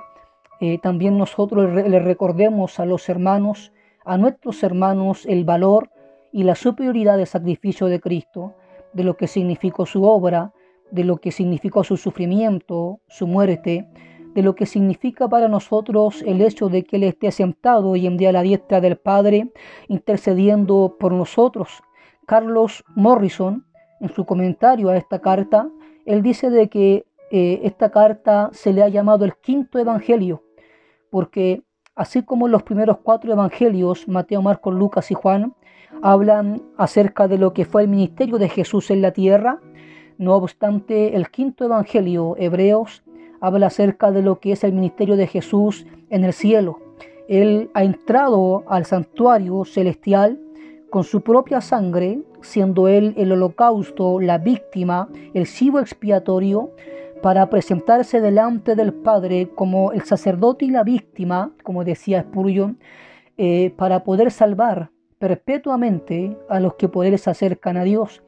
eh, 0.62 0.78
también 0.78 1.18
nosotros 1.18 1.74
le 1.74 2.00
recordemos 2.00 2.80
a 2.80 2.86
los 2.86 3.10
hermanos, 3.10 3.72
a 4.06 4.18
nuestros 4.18 4.62
hermanos, 4.64 5.26
el 5.26 5.45
valor 5.45 5.89
y 6.32 6.43
la 6.43 6.56
superioridad 6.56 7.18
del 7.18 7.28
sacrificio 7.28 7.88
de 7.88 8.00
Cristo, 8.00 8.54
de 8.93 9.04
lo 9.04 9.18
que 9.18 9.28
significó 9.28 9.86
su 9.86 10.04
obra, 10.04 10.54
de 10.91 11.04
lo 11.04 11.18
que 11.18 11.32
significó 11.32 11.84
su 11.84 11.97
sufrimiento, 11.97 13.00
su 13.08 13.26
muerte, 13.26 13.88
de 14.34 14.43
lo 14.43 14.56
que 14.56 14.66
significa 14.66 15.28
para 15.28 15.47
nosotros 15.47 16.22
el 16.26 16.41
hecho 16.41 16.70
de 16.70 16.84
que 16.84 16.97
Él 16.97 17.04
esté 17.04 17.32
sentado 17.32 17.89
hoy 17.89 18.06
en 18.06 18.18
día 18.18 18.30
a 18.30 18.34
la 18.34 18.43
diestra 18.43 18.82
del 18.82 18.97
Padre, 18.97 19.52
intercediendo 19.88 20.97
por 21.00 21.12
nosotros. 21.12 21.82
Carlos 22.28 22.84
Morrison, 22.95 23.66
en 24.00 24.10
su 24.10 24.26
comentario 24.26 24.89
a 24.89 24.97
esta 24.97 25.20
carta, 25.20 25.70
él 26.06 26.22
dice 26.22 26.50
de 26.50 26.70
que 26.70 27.06
eh, 27.32 27.62
esta 27.64 27.91
carta 27.91 28.50
se 28.54 28.74
le 28.74 28.82
ha 28.82 28.89
llamado 28.89 29.26
el 29.26 29.36
quinto 29.36 29.78
evangelio, 29.78 30.43
porque 31.10 31.62
así 31.95 32.24
como 32.24 32.47
los 32.47 32.64
primeros 32.64 32.97
cuatro 33.04 33.32
evangelios, 33.32 34.08
Mateo, 34.08 34.41
Marcos, 34.41 34.74
Lucas 34.74 35.12
y 35.12 35.14
Juan, 35.14 35.54
hablan 36.02 36.62
acerca 36.78 37.28
de 37.28 37.38
lo 37.38 37.54
que 37.54 37.66
fue 37.66 37.84
el 37.84 37.88
ministerio 37.89 38.38
de 38.38 38.50
Jesús 38.50 38.89
en 38.91 39.02
la 39.02 39.12
tierra, 39.12 39.60
no 40.18 40.36
obstante, 40.36 41.16
el 41.16 41.30
quinto 41.30 41.66
evangelio, 41.66 42.36
Hebreos, 42.38 43.04
habla 43.39 43.68
acerca 43.68 44.12
de 44.12 44.22
lo 44.22 44.39
que 44.39 44.52
es 44.52 44.64
el 44.64 44.74
ministerio 44.74 45.16
de 45.16 45.28
Jesús 45.28 45.86
en 46.10 46.26
el 46.26 46.34
cielo. 46.34 46.80
Él 47.30 47.70
ha 47.74 47.84
entrado 47.84 48.64
al 48.68 48.86
santuario 48.86 49.64
celestial 49.64 50.39
con 50.89 51.03
su 51.03 51.21
propia 51.21 51.61
sangre, 51.61 52.21
siendo 52.41 52.87
él 52.87 53.13
el 53.17 53.31
holocausto, 53.31 54.19
la 54.19 54.37
víctima, 54.37 55.09
el 55.33 55.45
chivo 55.45 55.79
expiatorio, 55.79 56.71
para 57.21 57.49
presentarse 57.49 58.21
delante 58.21 58.75
del 58.75 58.93
Padre 58.93 59.49
como 59.53 59.91
el 59.91 60.03
sacerdote 60.03 60.65
y 60.65 60.71
la 60.71 60.83
víctima, 60.83 61.51
como 61.63 61.83
decía 61.83 62.21
Spurgeon, 62.21 62.79
eh, 63.37 63.73
para 63.77 64.03
poder 64.03 64.31
salvar 64.31 64.91
perpetuamente 65.17 66.37
a 66.49 66.59
los 66.59 66.75
que 66.75 66.89
él 67.03 67.19
se 67.19 67.29
acercan 67.29 67.77
a 67.77 67.83
Dios, 67.83 68.23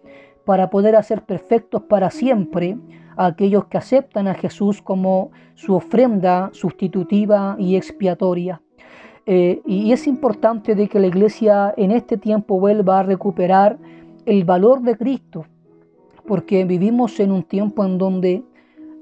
para 0.46 0.70
poder 0.70 0.96
hacer 0.96 1.24
perfectos 1.24 1.84
para 1.84 2.12
siempre 2.12 2.78
a 3.16 3.28
aquellos 3.28 3.66
que 3.66 3.78
aceptan 3.78 4.28
a 4.28 4.34
Jesús 4.34 4.82
como 4.82 5.32
su 5.56 5.76
ofrenda 5.76 6.50
sustitutiva 6.54 7.56
y 7.58 7.76
expiatoria. 7.76 8.62
Eh, 9.26 9.62
y 9.66 9.92
es 9.92 10.08
importante 10.08 10.76
de 10.76 10.88
que 10.88 11.00
la 11.00 11.08
iglesia 11.08 11.74
en 11.78 11.92
este 11.92 12.18
tiempo 12.18 12.60
vuelva 12.60 13.00
a 13.00 13.04
recuperar 13.04 13.78
el 14.26 14.44
valor 14.44 14.82
de 14.82 14.98
Cristo, 14.98 15.46
porque 16.28 16.66
vivimos 16.66 17.20
en 17.20 17.32
un 17.32 17.44
tiempo 17.44 17.86
en 17.86 17.98
donde 17.98 18.44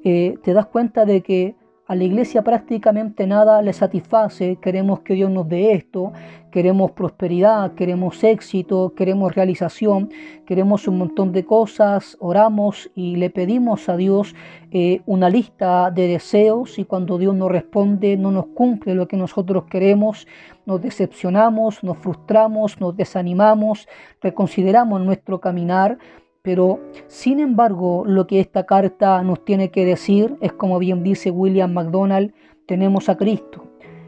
eh, 0.04 0.38
te 0.44 0.54
das 0.54 0.66
cuenta 0.68 1.06
de 1.06 1.22
que 1.22 1.56
a 1.90 1.96
la 1.96 2.04
iglesia 2.04 2.44
prácticamente 2.44 3.26
nada 3.26 3.64
le 3.64 3.74
satisface. 3.74 4.58
Queremos 4.62 5.00
que 5.00 5.16
Dios 5.16 5.32
nos 5.32 5.50
dé 5.50 5.74
esto, 5.74 6.14
queremos 6.52 6.92
prosperidad, 6.92 7.74
queremos 7.74 8.24
éxito, 8.24 8.94
queremos 8.96 9.34
realización, 9.34 10.12
queremos 10.46 10.88
un 10.88 11.00
montón 11.00 11.32
de 11.32 11.46
cosas, 11.46 12.16
oramos 12.20 12.92
y 12.94 13.16
le 13.16 13.32
pedimos 13.32 13.90
a 13.90 13.98
Dios 13.98 14.36
eh, 14.70 15.02
una 15.08 15.32
lista 15.32 15.90
de 15.90 16.08
deseos 16.08 16.78
y 16.78 16.86
cuando 16.86 17.18
Dios 17.18 17.34
nos 17.34 17.50
responde 17.50 18.18
no 18.18 18.30
nos 18.30 18.46
cumple 18.54 18.94
lo 18.94 19.08
que 19.08 19.18
nosotros 19.18 19.64
queremos, 19.64 20.28
nos 20.68 20.80
decepcionamos, 20.84 21.84
nos 21.84 21.98
frustramos, 21.98 22.80
nos 22.80 22.96
desanimamos, 22.96 23.88
reconsideramos 24.22 25.02
nuestro 25.02 25.40
caminar 25.40 25.98
pero, 26.42 26.80
sin 27.08 27.40
embargo, 27.40 28.04
lo 28.06 28.26
que 28.26 28.40
esta 28.40 28.66
carta 28.66 29.22
nos 29.24 29.44
tiene 29.44 29.72
que 29.72 29.86
decir 29.86 30.38
es, 30.42 30.54
como 30.54 30.80
bien 30.80 31.04
dice 31.04 31.32
William 31.32 31.74
MacDonald, 31.74 32.34
tenemos 32.66 33.10
a 33.10 33.18
Cristo. 33.18 33.66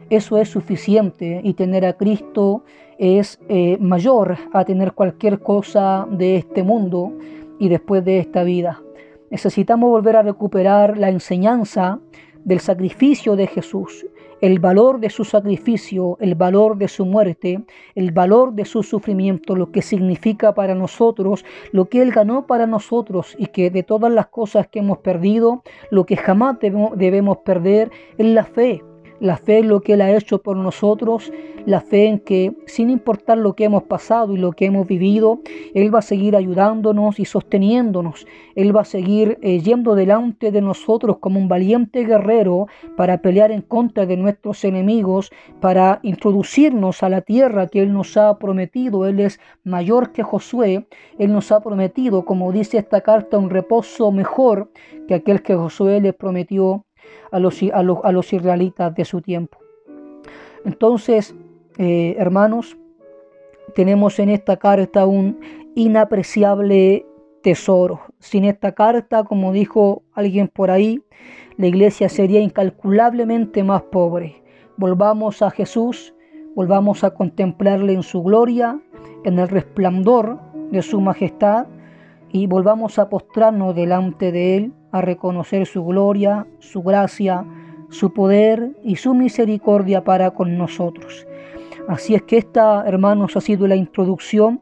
eso 0.08 0.36
es 0.36 0.48
suficiente 0.50 1.40
y 1.42 1.54
tener 1.54 1.86
a 1.86 1.94
Cristo 1.94 2.64
es 2.98 3.40
eh, 3.48 3.78
mayor 3.80 4.36
a 4.52 4.64
tener 4.64 4.92
cualquier 4.92 5.40
cosa 5.40 6.06
de 6.10 6.36
este 6.36 6.62
mundo 6.62 7.12
y 7.58 7.68
después 7.68 8.04
de 8.04 8.18
esta 8.18 8.44
vida. 8.44 8.82
Necesitamos 9.30 9.90
volver 9.90 10.16
a 10.16 10.22
recuperar 10.22 10.98
la 10.98 11.08
enseñanza 11.08 11.98
del 12.44 12.60
sacrificio 12.60 13.36
de 13.36 13.46
Jesús, 13.46 14.06
el 14.42 14.58
valor 14.58 14.98
de 14.98 15.08
su 15.08 15.24
sacrificio, 15.24 16.18
el 16.20 16.34
valor 16.34 16.76
de 16.76 16.88
su 16.88 17.06
muerte, 17.06 17.64
el 17.94 18.10
valor 18.10 18.52
de 18.52 18.64
su 18.64 18.82
sufrimiento, 18.82 19.54
lo 19.54 19.70
que 19.70 19.82
significa 19.82 20.52
para 20.52 20.74
nosotros, 20.74 21.44
lo 21.70 21.88
que 21.88 22.02
Él 22.02 22.10
ganó 22.10 22.46
para 22.46 22.66
nosotros 22.66 23.36
y 23.38 23.46
que 23.46 23.70
de 23.70 23.84
todas 23.84 24.12
las 24.12 24.26
cosas 24.26 24.66
que 24.66 24.80
hemos 24.80 24.98
perdido, 24.98 25.62
lo 25.90 26.04
que 26.04 26.16
jamás 26.16 26.58
debemos, 26.60 27.38
perder 27.38 27.90
es 28.18 28.26
la 28.26 28.44
fe 28.44 28.82
la 29.22 29.36
fe 29.36 29.58
en 29.58 29.68
lo 29.68 29.82
que 29.82 29.92
Él 29.92 30.00
ha 30.00 30.10
hecho 30.10 30.42
por 30.42 30.56
nosotros, 30.56 31.32
la 31.64 31.80
fe 31.80 32.06
en 32.06 32.18
que 32.18 32.56
sin 32.66 32.90
importar 32.90 33.38
lo 33.38 33.54
que 33.54 33.62
hemos 33.62 33.84
pasado 33.84 34.34
y 34.34 34.36
lo 34.36 34.50
que 34.50 34.64
hemos 34.64 34.84
vivido, 34.84 35.38
Él 35.74 35.94
va 35.94 36.00
a 36.00 36.02
seguir 36.02 36.34
ayudándonos 36.34 37.20
y 37.20 37.24
sosteniéndonos. 37.24 38.26
Él 38.56 38.76
va 38.76 38.80
a 38.80 38.84
seguir 38.84 39.38
eh, 39.40 39.60
yendo 39.60 39.94
delante 39.94 40.50
de 40.50 40.60
nosotros 40.60 41.18
como 41.18 41.38
un 41.38 41.46
valiente 41.46 42.04
guerrero 42.04 42.66
para 42.96 43.18
pelear 43.18 43.52
en 43.52 43.62
contra 43.62 44.06
de 44.06 44.16
nuestros 44.16 44.64
enemigos, 44.64 45.30
para 45.60 46.00
introducirnos 46.02 47.04
a 47.04 47.08
la 47.08 47.20
tierra 47.20 47.68
que 47.68 47.80
Él 47.80 47.92
nos 47.92 48.16
ha 48.16 48.36
prometido. 48.40 49.06
Él 49.06 49.20
es 49.20 49.38
mayor 49.62 50.10
que 50.10 50.24
Josué. 50.24 50.88
Él 51.16 51.32
nos 51.32 51.52
ha 51.52 51.60
prometido, 51.60 52.24
como 52.24 52.50
dice 52.50 52.78
esta 52.78 53.02
carta, 53.02 53.38
un 53.38 53.50
reposo 53.50 54.10
mejor 54.10 54.72
que 55.06 55.14
aquel 55.14 55.42
que 55.42 55.54
Josué 55.54 56.00
le 56.00 56.12
prometió 56.12 56.84
a 57.30 57.38
los, 57.38 57.62
a 57.72 58.12
los, 58.12 58.32
israelitas 58.32 58.94
de 58.94 59.04
su 59.04 59.20
tiempo. 59.20 59.58
Entonces, 60.64 61.34
eh, 61.78 62.14
hermanos, 62.18 62.76
tenemos 63.74 64.18
en 64.18 64.28
esta 64.28 64.56
carta 64.56 65.06
un 65.06 65.40
inapreciable 65.74 67.06
tesoro. 67.42 68.00
Sin 68.18 68.44
esta 68.44 68.72
carta, 68.72 69.24
como 69.24 69.52
dijo 69.52 70.02
alguien 70.12 70.48
por 70.48 70.70
ahí, 70.70 71.02
la 71.56 71.66
iglesia 71.66 72.08
sería 72.08 72.40
incalculablemente 72.40 73.64
más 73.64 73.82
pobre. 73.82 74.42
Volvamos 74.76 75.42
a 75.42 75.50
Jesús, 75.50 76.14
volvamos 76.54 77.04
a 77.04 77.12
contemplarle 77.14 77.92
en 77.92 78.02
su 78.02 78.22
gloria, 78.22 78.80
en 79.24 79.38
el 79.38 79.48
resplandor 79.48 80.38
de 80.70 80.82
su 80.82 81.00
majestad, 81.00 81.66
y 82.30 82.46
volvamos 82.46 82.98
a 82.98 83.08
postrarnos 83.08 83.74
delante 83.74 84.32
de 84.32 84.56
Él 84.56 84.72
a 84.92 85.00
reconocer 85.00 85.66
su 85.66 85.84
gloria, 85.84 86.46
su 86.60 86.82
gracia, 86.82 87.44
su 87.88 88.12
poder 88.12 88.76
y 88.82 88.96
su 88.96 89.14
misericordia 89.14 90.04
para 90.04 90.30
con 90.30 90.56
nosotros. 90.56 91.26
Así 91.88 92.14
es 92.14 92.22
que 92.22 92.38
esta, 92.38 92.84
hermanos, 92.86 93.36
ha 93.36 93.40
sido 93.40 93.66
la 93.66 93.76
introducción 93.76 94.60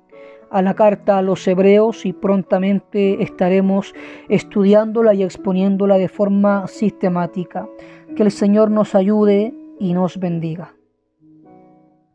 a 0.50 0.62
la 0.62 0.74
carta 0.74 1.18
a 1.18 1.22
los 1.22 1.46
hebreos 1.46 2.06
y 2.06 2.12
prontamente 2.12 3.22
estaremos 3.22 3.94
estudiándola 4.28 5.14
y 5.14 5.22
exponiéndola 5.22 5.98
de 5.98 6.08
forma 6.08 6.66
sistemática. 6.66 7.68
Que 8.16 8.24
el 8.24 8.30
Señor 8.30 8.70
nos 8.70 8.94
ayude 8.94 9.54
y 9.78 9.92
nos 9.92 10.18
bendiga. 10.18 10.74